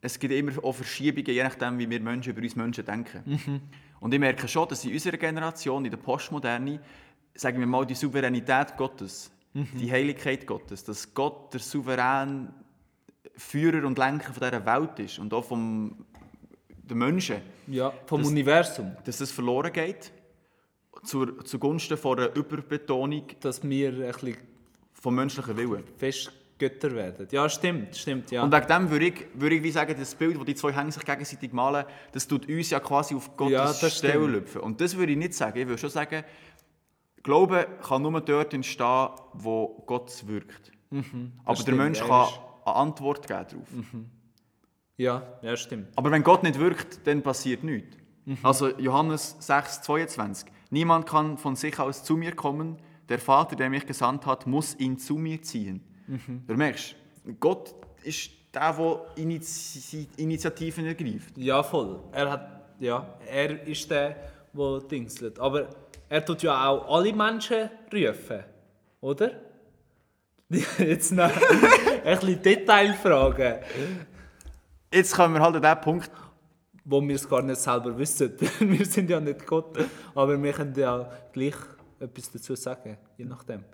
es 0.00 0.18
gibt 0.18 0.32
immer 0.34 0.52
auch 0.64 0.72
Verschiebungen, 0.74 1.26
je 1.26 1.42
nachdem, 1.42 1.78
wie 1.78 1.88
wir 1.88 2.00
Menschen 2.00 2.32
über 2.32 2.42
uns 2.42 2.56
Menschen 2.56 2.84
denken. 2.84 3.62
Und 4.00 4.14
ich 4.14 4.20
merke 4.20 4.46
schon, 4.48 4.68
dass 4.68 4.84
in 4.84 4.92
unserer 4.92 5.16
Generation, 5.16 5.84
in 5.84 5.90
der 5.90 5.98
Postmoderne, 5.98 6.80
sagen 7.34 7.58
wir 7.60 7.66
mal, 7.66 7.84
die 7.86 7.94
Souveränität 7.94 8.76
Gottes, 8.76 9.30
die 9.54 9.90
Heiligkeit 9.90 10.46
Gottes, 10.46 10.84
dass 10.84 11.14
Gott 11.14 11.52
der 11.52 11.60
souverän 11.60 12.48
Führer 13.36 13.86
und 13.86 13.98
Lenker 13.98 14.32
von 14.32 14.42
dieser 14.42 14.64
Welt 14.66 14.98
ist 14.98 15.18
und 15.18 15.32
auch 15.32 15.44
vom 15.44 16.04
den 16.68 16.98
Menschen, 16.98 17.36
ja, 17.66 17.92
vom 18.06 18.22
das- 18.22 18.30
Universum. 18.30 18.96
dass 19.04 19.18
das 19.18 19.30
verloren 19.30 19.72
geht 19.72 20.10
zur, 21.04 21.44
zugunsten 21.44 21.96
von 21.96 22.18
einer 22.18 22.34
Überbetonung 22.36 23.24
Dass 23.40 23.62
wir 23.62 23.88
ein 23.90 23.98
bisschen 24.12 24.36
vom 24.92 25.14
menschlichen 25.14 25.56
Willen. 25.56 25.84
fest 25.96 26.32
Götter 26.58 26.92
werden. 26.92 27.28
Ja, 27.30 27.48
stimmt, 27.48 27.94
stimmt, 27.96 28.32
ja. 28.32 28.42
Und 28.42 28.52
wegen 28.52 28.66
dem 28.66 28.90
würde 28.90 29.06
ich, 29.06 29.26
würde 29.34 29.54
ich 29.54 29.62
wie 29.62 29.70
sagen, 29.70 29.94
das 29.96 30.12
Bild, 30.16 30.36
das 30.36 30.44
die 30.44 30.56
zwei 30.56 30.72
Hänge 30.72 30.90
sich 30.90 31.04
gegenseitig 31.04 31.52
malen, 31.52 31.84
das 32.10 32.26
tut 32.26 32.48
uns 32.48 32.70
ja 32.70 32.80
quasi 32.80 33.14
auf 33.14 33.36
Gottes 33.36 33.80
Ja, 33.80 33.88
Stelle 33.90 34.26
lüpfen. 34.26 34.62
Und 34.62 34.80
das 34.80 34.96
würde 34.96 35.12
ich 35.12 35.18
nicht 35.18 35.34
sagen. 35.34 35.56
Ich 35.56 35.68
würde 35.68 35.78
schon 35.80 35.90
sagen, 35.90 36.24
Glaube 37.22 37.66
kann 37.86 38.02
nur 38.02 38.20
dort 38.20 38.54
entstehen, 38.54 39.08
wo 39.34 39.84
Gott 39.86 40.26
wirkt. 40.26 40.72
Aber 40.90 41.00
der 41.00 41.00
Mhm. 41.00 41.56
stimmt, 41.56 41.78
Mensch 41.78 42.00
er 42.00 42.06
kann 42.08 42.26
eine 42.64 42.74
Antwort 42.76 43.26
geben 43.28 43.46
darauf. 43.50 43.68
ja, 44.96 45.22
ja, 45.42 45.56
stimmt. 45.56 45.88
Aber 45.96 46.10
wenn 46.10 46.22
Gott 46.24 46.42
nicht 46.42 46.58
wirkt, 46.58 47.06
dann 47.06 47.22
passiert 47.22 47.62
nichts. 47.62 47.96
Mhm. 48.24 48.38
Also 48.42 48.76
Johannes 48.78 49.36
6, 49.40 49.82
22. 49.82 50.50
Niemand 50.70 51.06
kann 51.06 51.38
von 51.38 51.56
sich 51.56 51.78
aus 51.78 52.04
zu 52.04 52.16
mir 52.16 52.34
kommen. 52.34 52.76
Der 53.08 53.18
Vater, 53.18 53.56
der 53.56 53.70
mich 53.70 53.86
gesandt 53.86 54.26
hat, 54.26 54.46
muss 54.46 54.78
ihn 54.78 54.98
zu 54.98 55.16
mir 55.16 55.40
ziehen. 55.42 55.82
Mhm. 56.06 56.44
Du 56.46 56.54
merkst, 56.54 56.94
Gott 57.40 57.74
ist 58.02 58.30
der, 58.54 58.72
der 58.72 59.06
Initi 59.16 60.08
Initiativen 60.16 60.86
ergreift. 60.86 61.36
Ja, 61.36 61.62
voll. 61.62 62.00
Er 62.12 62.30
hat, 62.30 62.74
ja, 62.80 63.18
er 63.26 63.66
ist 63.66 63.90
der, 63.90 64.16
der 64.52 64.80
dingselt. 64.80 65.38
Aber 65.38 65.68
er 66.08 66.24
tut 66.24 66.42
ja 66.42 66.68
auch 66.68 66.94
alle 66.94 67.12
Menschen 67.12 67.70
rufen, 67.92 68.44
oder? 69.00 69.30
Jetzt 70.78 71.12
noch 71.12 71.30
ein 71.30 72.18
bisschen 72.18 72.42
Detailfragen, 72.42 73.58
Jetzt 74.90 75.14
kommen 75.14 75.34
wir 75.34 75.42
halt 75.42 75.56
an 75.56 75.62
den 75.62 75.80
Punkt, 75.82 76.10
wo 76.88 77.02
wir 77.06 77.14
es 77.16 77.28
gar 77.28 77.42
nicht 77.42 77.60
selber 77.60 77.96
wissen. 77.98 78.32
wir 78.60 78.84
sind 78.86 79.10
ja 79.10 79.20
nicht 79.20 79.46
Gott, 79.46 79.76
aber 80.14 80.42
wir 80.42 80.52
können 80.52 80.74
ja 80.74 81.10
gleich 81.32 81.54
etwas 82.00 82.32
dazu 82.32 82.54
sagen, 82.54 82.96
je 83.16 83.26
nachdem. 83.26 83.64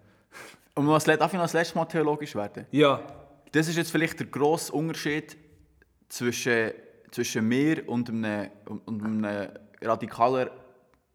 das, 0.75 1.07
Let- 1.07 1.21
darf 1.21 1.33
ich 1.33 1.37
noch 1.37 1.45
das 1.45 1.53
letzte 1.53 1.77
Mal 1.79 1.85
theologisch 1.85 2.35
werden? 2.35 2.67
Ja, 2.73 3.01
das 3.53 3.69
ist 3.69 3.77
jetzt 3.77 3.93
vielleicht 3.93 4.19
der 4.19 4.27
grosse 4.27 4.73
Unterschied 4.73 5.37
zwischen, 6.09 6.73
zwischen 7.13 7.47
mir 7.47 7.89
und 7.89 8.09
einem, 8.09 8.51
und 8.87 9.03
einem 9.05 9.49
radikalen 9.81 10.51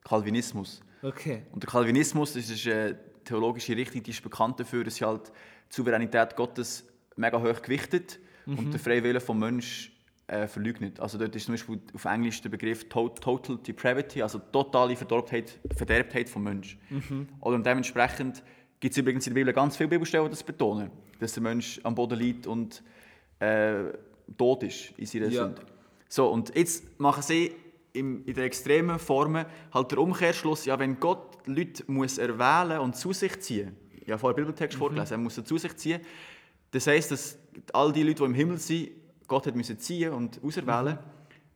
Calvinismus. 0.03 0.81
Okay. 1.01 1.43
Und 1.51 1.63
der 1.63 1.69
Calvinismus 1.69 2.33
das 2.33 2.49
ist 2.49 2.65
eine 2.65 2.97
theologische 3.25 3.75
Richtung, 3.75 4.03
die 4.03 4.11
ist 4.11 4.23
bekannt 4.23 4.59
dafür, 4.59 4.85
dass 4.85 4.95
sie 4.95 5.05
halt 5.05 5.27
die 5.69 5.75
Souveränität 5.75 6.35
Gottes 6.37 6.85
mega 7.17 7.37
hoch 7.41 7.61
gewichtet 7.61 8.19
und 8.45 8.71
den 8.73 8.79
freien 8.79 9.03
Willen 9.03 9.21
vom 9.21 9.37
Menschen 9.37 9.91
äh, 10.29 10.47
verleugnet. 10.47 10.99
Also 10.99 11.17
dort 11.17 11.35
ist 11.35 11.45
zum 11.45 11.53
Beispiel 11.53 11.79
auf 11.93 12.05
Englisch 12.05 12.41
der 12.41 12.49
Begriff 12.49 12.87
to 12.87 13.09
Total 13.09 13.57
Depravity, 13.57 14.21
also 14.21 14.39
totale 14.51 14.95
Verderbtheit, 14.95 15.59
Verderbtheit 15.75 16.29
vom 16.29 16.43
Menschen. 16.43 16.79
Oder 17.41 17.55
und 17.55 17.65
dementsprechend 17.65 18.43
gibt 18.79 18.91
es 18.91 18.97
übrigens 18.97 19.25
in 19.27 19.33
der 19.33 19.41
Bibel 19.41 19.53
ganz 19.53 19.75
viele 19.75 19.89
Bibelstellen, 19.89 20.25
die 20.27 20.31
das 20.31 20.43
betonen, 20.43 20.91
dass 21.19 21.33
der 21.33 21.43
Mensch 21.43 21.79
am 21.83 21.95
Boden 21.95 22.19
liegt 22.19 22.45
und 22.47 22.83
äh, 23.39 23.85
tot 24.37 24.63
ist 24.63 24.93
in 24.97 25.05
seiner 25.05 25.27
Ja. 25.29 25.45
Sünde. 25.45 25.61
So, 26.07 26.27
und 26.27 26.55
jetzt 26.55 26.99
machen 26.99 27.23
sie 27.23 27.51
im, 27.93 28.23
in 28.25 28.33
der 28.35 28.43
extremen 28.45 28.99
Form 28.99 29.45
halt 29.73 29.91
der 29.91 29.97
Umkehrschluss, 29.97 30.65
ja, 30.65 30.77
wenn 30.77 30.99
Gott 30.99 31.37
Leute 31.47 31.83
muss 31.87 32.19
erwählen 32.19 32.79
und 32.79 32.95
zu 32.95 33.13
sich 33.13 33.39
ziehen, 33.39 33.75
ich 33.99 34.09
habe 34.09 34.19
vorher 34.19 34.35
Bibeltext 34.35 34.77
vorgelesen, 34.77 35.13
er 35.13 35.17
muss 35.17 35.35
sie 35.35 35.43
zu 35.43 35.57
sich 35.57 35.75
ziehen, 35.77 36.01
das 36.71 36.85
heisst, 36.85 37.11
dass 37.11 37.39
all 37.73 37.91
die 37.91 38.03
Leute, 38.03 38.17
die 38.17 38.25
im 38.25 38.33
Himmel 38.35 38.57
sind, 38.59 38.91
Gott 39.29 39.47
hat 39.47 39.55
müssen 39.55 39.79
ziehen 39.79 40.11
und 40.11 40.43
auserwählen, 40.43 40.99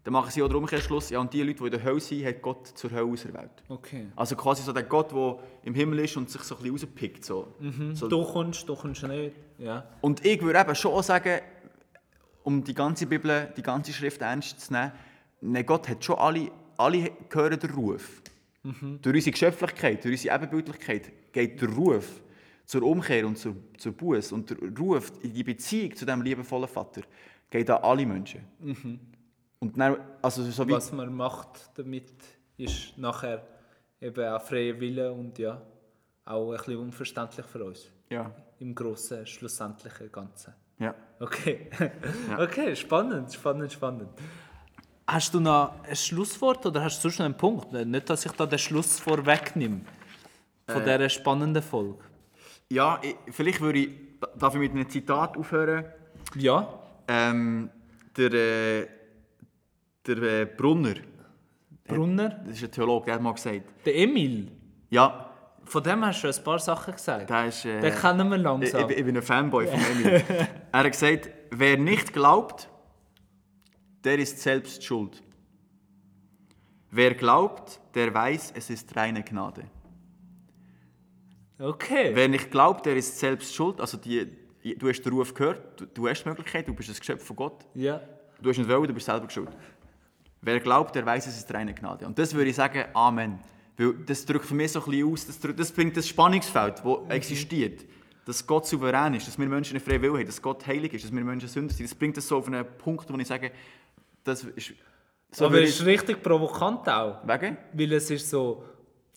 dann 0.04 0.14
machen 0.14 0.32
sie 0.32 0.44
auch 0.44 0.48
den 0.48 0.58
Umkehrschluss, 0.58 1.10
ja, 1.10 1.20
und 1.20 1.34
die 1.34 1.42
Leute, 1.44 1.60
die 1.60 1.66
in 1.66 1.72
der 1.72 1.84
Hölle 1.84 2.00
sind, 2.00 2.26
hat 2.26 2.42
Gott 2.42 2.68
zur 2.68 2.92
Hölle 2.92 3.06
auserwählt. 3.06 3.64
Okay. 3.70 4.08
Also 4.16 4.36
quasi 4.36 4.62
so 4.62 4.74
der 4.74 4.84
Gott, 4.84 5.12
der 5.12 5.40
im 5.64 5.74
Himmel 5.74 6.00
ist 6.00 6.18
und 6.18 6.30
sich 6.30 6.42
so 6.42 6.56
ein 6.56 6.62
bisschen 6.62 6.74
rauspickt. 6.74 7.26
So. 7.26 7.56
so. 7.94 8.08
Du 8.08 8.24
kommst, 8.24 8.68
du 8.68 8.76
kommst 8.76 9.04
nicht. 9.04 9.36
Ja. 9.58 9.86
Und 10.02 10.26
ich 10.26 10.42
würde 10.42 10.60
eben 10.60 10.76
schon 10.76 11.02
sagen, 11.04 11.40
um 12.44 12.64
die 12.64 12.74
ganze 12.74 13.06
Bibel, 13.06 13.54
die 13.56 13.62
ganze 13.62 13.94
Schrift 13.94 14.22
ernst 14.22 14.60
zu 14.60 14.74
nehmen, 14.74 14.92
nein, 15.40 15.66
Gott 15.66 15.88
hat 15.88 16.04
schon 16.04 16.18
alle, 16.18 16.52
alle 16.78 17.12
hören 17.32 17.60
den 17.60 17.72
Ruf. 17.72 18.22
Durch 19.02 19.16
unsere 19.16 19.32
Geschöpflichkeit, 19.32 20.04
durch 20.04 20.14
unsere 20.14 20.36
Ebenbildlichkeit 20.36 21.12
geht 21.34 21.62
der 21.62 21.70
Ruf 21.70 22.22
zur 22.66 22.84
Umkehr 22.84 23.28
und 23.28 23.38
zur, 23.38 23.56
zur 23.78 23.92
Buße 23.92 24.34
und 24.34 24.50
der 24.50 24.58
Ruf 24.80 25.12
in 25.22 25.34
die 25.34 25.44
Beziehung 25.44 25.96
zu 25.96 26.06
diesem 26.06 26.22
liebevollen 26.22 26.70
Vater 26.70 27.02
geht 27.54 27.70
an 27.70 27.84
alle 27.84 28.06
Menschen. 28.06 28.42
Und 29.60 29.78
dann, 29.78 29.98
also 30.22 30.44
so 30.44 30.68
Was 30.70 30.92
man 30.92 31.14
macht 31.14 31.70
damit, 31.76 32.12
ist 32.58 32.98
nachher 32.98 33.42
eben 34.02 34.26
auch 34.34 34.42
freie 34.42 34.78
Wille 34.80 35.12
und 35.12 35.38
ja, 35.40 35.62
auch 36.26 36.52
ein 36.52 36.58
bisschen 36.58 36.78
unverständlich 36.78 37.46
für 37.46 37.64
uns. 37.64 37.90
ja, 38.10 38.32
Im 38.60 38.74
grossen, 38.76 39.26
schlussendlichen 39.26 40.12
Ganzen. 40.12 40.54
ja. 40.80 40.94
Okay. 41.20 41.70
Okay, 42.40 42.76
spannend, 42.76 43.32
spannend, 43.34 43.72
spannend. 43.72 44.10
Hast 45.08 45.34
du 45.34 45.40
noch 45.40 45.74
ein 45.84 45.96
Schlusswort 45.96 46.66
oder 46.66 46.84
hast 46.84 46.98
du 47.00 47.02
sonst 47.04 47.20
noch 47.20 47.26
einen 47.26 47.38
Punkt? 47.38 47.72
Nicht, 47.72 48.10
dass 48.10 48.26
ich 48.26 48.32
da 48.34 48.46
den 48.46 48.60
Schluss 48.60 49.00
vorwegnehme 49.00 49.82
von 50.68 50.82
Äh. 50.82 50.86
dieser 50.98 51.10
spannenden 51.10 51.62
Folge. 51.64 52.00
Ja, 52.70 53.00
ich, 53.02 53.16
vielleicht 53.32 53.62
würde 53.62 53.80
ich, 53.80 53.90
darf 54.38 54.54
ich 54.56 54.60
mit 54.62 54.72
einem 54.72 54.90
Zitat 54.90 55.38
aufhören? 55.38 55.86
Ja, 56.36 56.68
Ähm, 57.08 57.70
der 58.18 58.34
äh, 58.34 58.88
der 60.06 60.18
äh, 60.18 60.46
Brunner, 60.46 60.96
Brunner, 61.86 62.30
das 62.46 62.58
ist 62.58 62.64
ein 62.64 62.72
Theologe, 62.72 63.06
der 63.06 63.16
hat 63.16 63.22
mal 63.22 63.34
gesagt, 63.34 63.62
der 63.86 63.96
Emil, 63.96 64.52
ja, 64.90 65.30
von 65.66 65.82
dem 65.84 66.06
hast 66.06 66.24
du 66.24 66.28
ein 66.28 66.44
paar 66.44 66.60
Sachen 66.60 66.94
gesagt. 66.94 67.30
der 67.30 67.46
ist... 67.48 67.66
Äh, 67.66 67.80
Den 67.80 67.96
kennen 67.96 68.30
wir 68.30 68.38
langsam. 68.38 68.90
ich, 68.90 68.98
ich 68.98 69.06
bin 69.06 69.16
ein 69.16 69.24
Fanboy 69.24 69.68
von 69.68 69.80
Emil. 69.80 70.24
er 70.72 70.80
hat 70.80 70.92
gesagt, 70.92 71.30
wer 71.52 71.78
nicht 71.78 72.12
glaubt, 72.12 72.70
der 74.04 74.20
ist 74.20 74.42
selbst 74.42 74.84
schuld. 74.84 75.24
Wer 76.92 77.16
glaubt, 77.16 77.80
der 77.96 78.14
weiß, 78.14 78.54
es 78.56 78.70
ist 78.70 78.96
reine 78.96 79.24
Gnade. 79.24 79.64
Okay. 81.58 82.12
Wer 82.14 82.28
nicht 82.28 82.52
glaubt, 82.52 82.86
der 82.86 82.98
ist 82.98 83.18
selbst 83.20 83.56
schuld. 83.56 83.80
Also 83.80 83.98
die, 83.98 84.28
du 84.64 84.90
hast 84.90 85.02
den 85.02 85.14
Ruf 85.14 85.34
gehört, 85.34 85.80
du, 85.80 85.86
du 85.86 86.08
hast 86.08 86.24
die 86.24 86.30
Möglichkeit, 86.30 86.68
du 86.68 86.74
bist 86.74 86.90
ein 86.90 86.96
Geschöpf 86.96 87.24
von 87.24 87.36
Gott. 87.36 87.66
Ja. 87.74 88.02
Du 88.42 88.50
hast 88.50 88.58
nicht 88.58 88.70
wollen, 88.70 88.88
du 88.88 88.94
bist 88.94 89.06
selber 89.06 89.30
schuld. 89.30 89.50
Wer 90.42 90.60
glaubt, 90.60 90.96
der 90.96 91.06
weiß, 91.06 91.28
es 91.28 91.38
ist 91.38 91.54
reine 91.54 91.74
Gnade. 91.74 92.06
Und 92.06 92.18
das 92.18 92.34
würde 92.34 92.50
ich 92.50 92.56
sagen, 92.56 92.86
Amen. 92.94 93.40
Weil 93.78 93.94
das 94.06 94.26
drückt 94.26 94.46
für 94.46 94.54
mich 94.54 94.72
so 94.72 94.84
ein 94.84 94.92
bisschen 94.92 95.12
aus, 95.12 95.26
das, 95.26 95.40
das 95.56 95.72
bringt 95.72 95.98
das 95.98 96.08
Spannungsfeld, 96.08 96.84
das 96.84 96.98
existiert. 97.10 97.86
Dass 98.26 98.46
Gott 98.46 98.68
souverän 98.68 99.16
ist, 99.16 99.28
dass 99.28 99.38
wir 99.38 99.48
Menschen 99.48 99.76
einen 99.76 99.84
freien 99.84 100.02
Willen 100.02 100.18
haben, 100.18 100.26
dass 100.26 100.42
Gott 100.42 100.66
heilig 100.68 100.94
ist, 100.94 101.06
dass 101.06 101.12
wir 101.12 101.24
Menschen 101.24 101.50
Sünder 101.50 101.74
sind. 101.74 101.90
Das 101.90 101.96
bringt 101.96 102.16
das 102.16 102.28
so 102.28 102.38
auf 102.38 102.48
einen 102.48 102.66
Punkt, 102.78 103.12
wo 103.12 103.18
ich 103.18 103.28
sage, 103.28 103.52
das 104.24 104.44
ist... 104.44 104.74
So 105.32 105.48
Aber 105.48 105.62
es 105.62 105.80
ist 105.80 105.86
richtig 105.86 106.22
provokant 106.22 106.88
auch. 106.88 107.28
Wegen? 107.28 107.58
Weil 107.74 107.94
es 107.94 108.12
ist 108.12 108.30
so, 108.30 108.64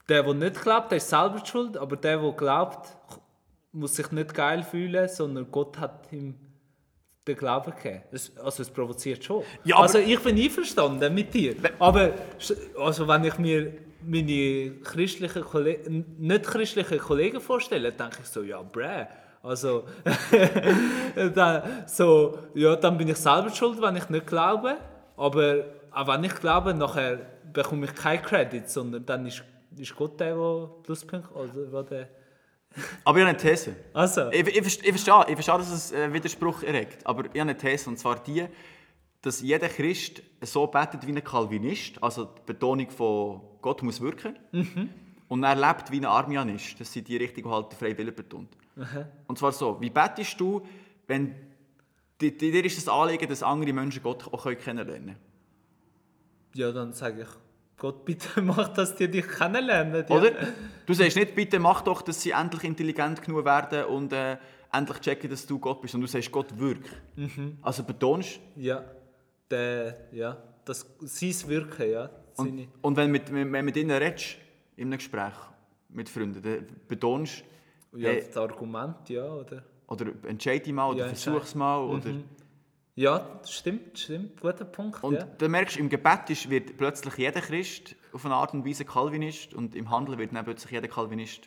der, 0.09 0.23
der 0.23 0.35
nicht 0.35 0.63
glaubt, 0.63 0.91
der 0.91 0.97
ist 0.97 1.09
selber 1.11 1.45
schuld, 1.45 1.77
aber 1.77 1.97
der, 1.97 2.19
der 2.19 2.33
glaubt, 2.33 2.97
muss 3.77 3.95
sich 3.95 4.11
nicht 4.11 4.35
geil 4.35 4.63
fühlen, 4.63 5.09
sondern 5.09 5.51
Gott 5.51 5.79
hat 5.79 6.13
ihm 6.13 6.35
den 7.27 7.37
Glauben 7.37 7.73
gegeben. 7.73 8.03
Es, 8.13 8.37
also 8.39 8.63
es 8.63 8.71
provoziert 8.71 9.23
schon. 9.25 9.43
Ja, 9.65 9.77
also 9.77 9.99
ich 9.99 10.21
bin 10.21 10.39
einverstanden 10.39 11.13
mit 11.13 11.35
dir. 11.35 11.57
Aber 11.79 12.13
also 12.79 13.07
wenn 13.09 13.25
ich 13.25 13.39
mir 13.39 13.73
meine 14.03 14.77
christlichen 14.83 15.43
Kollegen, 15.43 16.05
nicht 16.19 16.45
christlichen 16.45 16.99
Kollegen 16.99 17.41
vorstelle, 17.41 17.93
denke 17.93 18.19
ich 18.23 18.29
so, 18.29 18.43
ja, 18.43 18.63
bräh. 18.63 19.07
Also, 19.43 19.85
dann, 21.35 21.63
so, 21.87 22.39
ja, 22.55 22.75
dann 22.77 22.99
bin 22.99 23.09
ich 23.09 23.17
selber 23.17 23.51
schuld, 23.51 23.81
wenn 23.81 23.97
ich 23.97 24.09
nicht 24.09 24.27
glaube. 24.27 24.77
Aber 25.17 25.65
auch 25.93 26.07
wenn 26.09 26.25
ich 26.25 26.35
glaube, 26.35 26.75
nachher 26.75 27.19
bekomme 27.53 27.87
ich 27.87 27.95
keinen 27.95 28.23
Credit, 28.23 28.69
sondern 28.69 29.07
dann 29.07 29.27
ist, 29.27 29.43
ist 29.77 29.95
Gott 29.95 30.19
der, 30.21 30.35
der 30.35 30.69
Pluspunkt 30.83 31.29
wo 31.33 31.83
der, 31.83 32.09
Aber 33.05 33.19
ich 33.19 33.25
habe 33.25 33.31
eine 33.31 33.37
These. 33.39 33.75
also, 33.95 34.31
Ich, 34.31 34.47
ich, 34.47 34.57
ich, 34.57 34.63
verstehe, 34.91 35.25
ich 35.29 35.35
verstehe, 35.35 35.59
dass 35.59 35.71
es 35.71 35.93
einen 35.93 36.13
Widerspruch 36.13 36.63
erregt. 36.63 37.07
Aber 37.07 37.23
ich 37.25 37.29
habe 37.31 37.41
eine 37.41 37.57
These, 37.57 37.89
und 37.91 37.99
zwar 37.99 38.23
die, 38.23 38.47
dass 39.23 39.41
jeder 39.41 39.69
Christ 39.69 40.23
so 40.43 40.67
betet 40.67 41.07
wie 41.07 41.13
ein 41.13 41.25
Calvinist, 41.25 42.03
also 42.03 42.25
die 42.27 42.43
Betonung 42.47 42.89
von 42.91 43.41
Gott 43.63 43.83
muss 43.83 44.01
wirken, 44.01 44.37
und 45.29 45.43
er 45.43 45.55
lebt 45.57 45.91
wie 45.91 45.99
ein 45.99 46.05
Armianist. 46.05 46.79
Das 46.81 46.93
sind 46.93 47.09
die 47.09 47.17
Richtung, 47.17 47.45
die 47.45 47.49
halt 47.51 47.73
den 47.73 47.79
freien 47.79 47.99
Willen 47.99 48.15
betont. 48.15 48.49
Und 49.27 49.39
zwar 49.39 49.53
so, 49.53 49.81
wie 49.81 49.91
betest 49.91 50.39
du, 50.39 50.61
wenn 51.07 51.35
di- 52.21 52.37
di- 52.37 52.51
dir 52.53 52.65
ist 52.65 52.77
das 52.77 52.89
Anliegen, 52.89 53.27
dass 53.29 53.43
andere 53.43 53.73
Menschen 53.73 54.03
Gott 54.03 54.27
auch 54.33 54.45
kennenlernen 54.45 55.07
können? 55.07 55.17
ja, 56.55 56.73
dann 56.73 56.93
sage 56.93 57.23
ich, 57.23 57.29
Gott, 57.79 58.05
bitte 58.05 58.41
mach, 58.43 58.69
dass 58.69 58.95
die 58.95 59.09
dich 59.09 59.27
kennenlernen. 59.29 60.05
Ja. 60.09 60.17
Oder? 60.17 60.33
Du 60.87 60.95
sagst 60.95 61.17
nicht, 61.17 61.35
bitte 61.35 61.59
mach 61.59 61.83
doch, 61.83 62.03
dass 62.03 62.23
sie 62.23 62.31
endlich 62.31 62.65
intelligent 62.65 63.23
genug 63.23 63.45
werden 63.45 63.85
und 63.85 64.13
äh, 64.13 64.39
endlich 64.73 65.01
checken, 65.01 65.31
dass 65.31 65.47
du 65.47 65.59
Gott 65.59 65.81
bist. 65.83 65.95
Und 65.95 66.01
du 66.01 66.07
sagst, 66.07 66.31
Gott 66.31 66.59
wirkt. 66.59 66.89
Also 67.63 67.83
betonst 67.83 68.41
Ja, 68.57 68.85
der, 69.51 70.09
ja, 70.13 70.37
das, 70.65 70.87
sein 71.01 71.51
Wirken, 71.51 71.91
ja. 71.91 72.11
Und, 72.37 72.69
und 72.83 72.97
wenn, 72.97 73.11
mit, 73.11 73.33
wenn, 73.33 73.65
mit 73.65 73.77
ihnen 73.77 73.91
redest, 73.91 74.37
in 74.77 74.89
einem 74.89 74.99
Gespräch 74.99 75.33
mit 75.89 76.09
Freunden, 76.09 76.43
dann 76.43 76.67
betonst 76.87 77.45
ja, 77.97 78.11
hey, 78.11 78.25
das 78.27 78.37
Argument, 78.37 79.09
ja, 79.09 79.25
oder? 79.25 79.63
oder 79.87 80.07
entscheide 80.25 80.65
dich 80.65 80.73
mal 80.73 80.91
oder 80.91 81.01
Ja, 81.01 81.09
versuch 81.09 81.43
es 81.43 81.55
mal. 81.55 81.79
Oder, 81.79 82.11
Ja, 82.97 83.41
stimmt, 83.47 83.99
stimmt, 83.99 84.41
guter 84.41 84.65
Punkt, 84.65 85.05
und 85.05 85.17
ja. 85.17 85.25
dann 85.37 85.51
merkst 85.51 85.77
du, 85.77 85.81
im 85.81 85.91
Gebet 85.91 86.31
ist, 86.31 86.49
wird 86.49 86.79
plötzlich 86.79 87.15
jeder 87.19 87.43
Christ 87.43 87.95
auf 88.15 88.25
eine 88.25 88.35
Art 88.35 88.55
und 88.55 88.67
Weise 88.67 88.87
Calvinist 88.87 89.53
und 89.53 89.77
im 89.77 89.91
Handeln 89.91 90.19
wird 90.19 90.35
dann 90.35 90.43
plötzlich 90.47 90.73
jeder 90.73 90.89
Calvinist. 90.89 91.43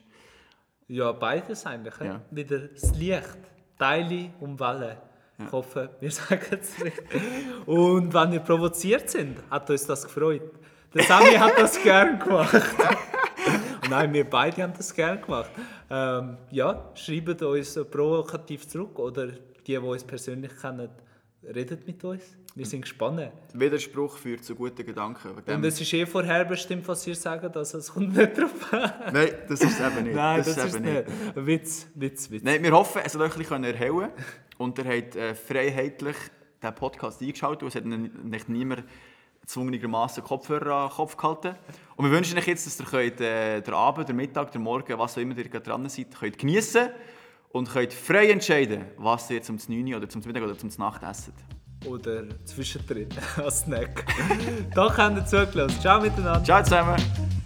Ja, 0.88 1.12
beides 1.12 1.66
eigentlich. 1.66 1.98
Ja. 2.00 2.06
Ja. 2.06 2.22
Wieder 2.30 2.60
das 2.60 2.96
Licht, 2.96 3.40
Teile 3.80 4.30
und 4.40 4.60
Wellen. 4.60 4.98
Ich 5.40 5.52
hoffe, 5.52 5.90
wir 6.00 6.12
sagen 6.12 6.46
es 6.52 6.84
richtig. 6.84 7.22
Und 7.66 8.14
wenn 8.14 8.32
wir 8.32 8.42
provoziert 8.42 9.10
sind, 9.10 9.40
hat 9.50 9.68
uns 9.72 9.88
das 9.88 10.04
gefreut. 10.04 10.52
Der 10.94 11.04
Sami 11.04 11.32
hat 11.32 11.58
das 11.58 11.82
gern 11.84 12.20
gemacht. 12.20 12.62
Nein, 13.90 14.14
wir 14.14 14.30
beide 14.30 14.62
haben 14.62 14.74
das 14.78 14.94
gern 14.94 15.20
gemacht. 15.20 15.50
Ähm, 15.90 16.38
ja, 16.52 16.92
schreibt 16.94 17.42
uns 17.42 17.80
provokativ 17.90 18.68
zurück 18.68 19.00
oder 19.00 19.28
die, 19.28 19.40
die 19.66 19.78
uns 19.78 20.04
persönlich 20.04 20.52
kennen, 20.62 20.90
redet 21.44 21.86
mit 21.88 22.04
uns. 22.04 22.24
Wir 22.56 22.66
sind 22.66 22.82
gespannt. 22.82 23.32
Widerspruch 23.54 24.18
führt 24.18 24.44
zu 24.44 24.56
guten 24.56 24.86
Gedanken. 24.86 25.30
Und 25.32 25.64
es 25.64 25.80
ist 25.80 25.94
eh 25.94 26.06
vorherbestimmt, 26.06 26.88
was 26.88 27.06
ihr 27.08 27.16
sagt, 27.16 27.56
also 27.56 27.78
es 27.78 27.94
kommt 27.94 28.16
nicht 28.16 28.38
drauf 28.38 28.74
an. 28.74 29.14
Nein, 29.14 29.30
das 29.48 29.62
ist 29.62 29.80
es 29.80 29.86
eben 29.86 30.04
nicht. 30.04 30.16
Nein, 30.16 30.38
das, 30.40 30.58
es 30.58 30.66
ist 30.66 30.80
nicht. 30.80 31.06
Witz, 31.36 31.88
Witz, 31.96 32.32
Witz. 32.32 32.44
Nein, 32.44 32.64
wir 32.64 32.72
hoffen, 32.72 33.02
es 33.06 33.14
hat 33.14 33.22
euch 33.22 33.34
ein 33.34 33.40
bisschen 33.40 33.64
erhellen 33.64 34.10
und 34.58 34.78
ihr 34.80 34.86
habt 34.86 35.16
äh, 35.16 35.36
freiheitlich 35.36 36.16
den 36.62 36.76
Podcast 36.76 37.22
eingeschaltet 37.22 37.64
und 37.64 37.70
es 37.70 37.76
hat 37.76 37.86
nicht 37.86 38.50
niemand 38.50 38.84
zwungenermaßen 39.46 40.24
Kopfhörer 40.24 40.76
an 40.76 40.90
den 40.90 40.96
Kopf 40.96 41.16
gehalten. 41.16 41.56
Und 41.96 42.06
wir 42.06 42.12
wünschen 42.12 42.38
euch 42.38 42.48
jetzt, 42.48 42.68
dass 42.68 42.80
ihr 42.80 42.86
könnt, 42.86 43.22
äh, 43.22 43.62
den 43.62 43.74
Abend, 43.74 44.10
den 44.10 44.16
Mittag, 44.16 44.52
den 44.52 44.62
Morgen, 44.62 44.98
was 44.98 45.18
auch 45.18 45.22
immer 45.22 45.38
ihr 45.38 45.48
gerade 45.48 45.66
dran 45.66 45.88
seid, 45.88 46.08
könnt 46.20 46.38
geniessen 46.38 46.90
und 47.50 47.70
könnt 47.70 47.94
frei 47.94 48.30
entscheiden, 48.30 48.86
was 48.98 49.30
ihr 49.30 49.42
zum 49.42 49.58
9 49.68 49.96
oder 49.96 50.08
zum 50.08 50.22
Mittag 50.26 50.44
oder 50.44 50.58
zum 50.58 50.70
Nacht 50.78 51.04
esst. 51.04 51.34
Oder 51.86 52.24
zwischendrin 52.46 53.08
als 53.38 53.62
Snack. 53.62 54.06
Danke, 54.76 54.98
habt 54.98 55.18
ihr 55.18 55.26
zugelassen. 55.26 55.80
Ciao 55.80 56.02
miteinander. 56.02 56.44
Ciao 56.44 56.64
zusammen! 56.64 57.39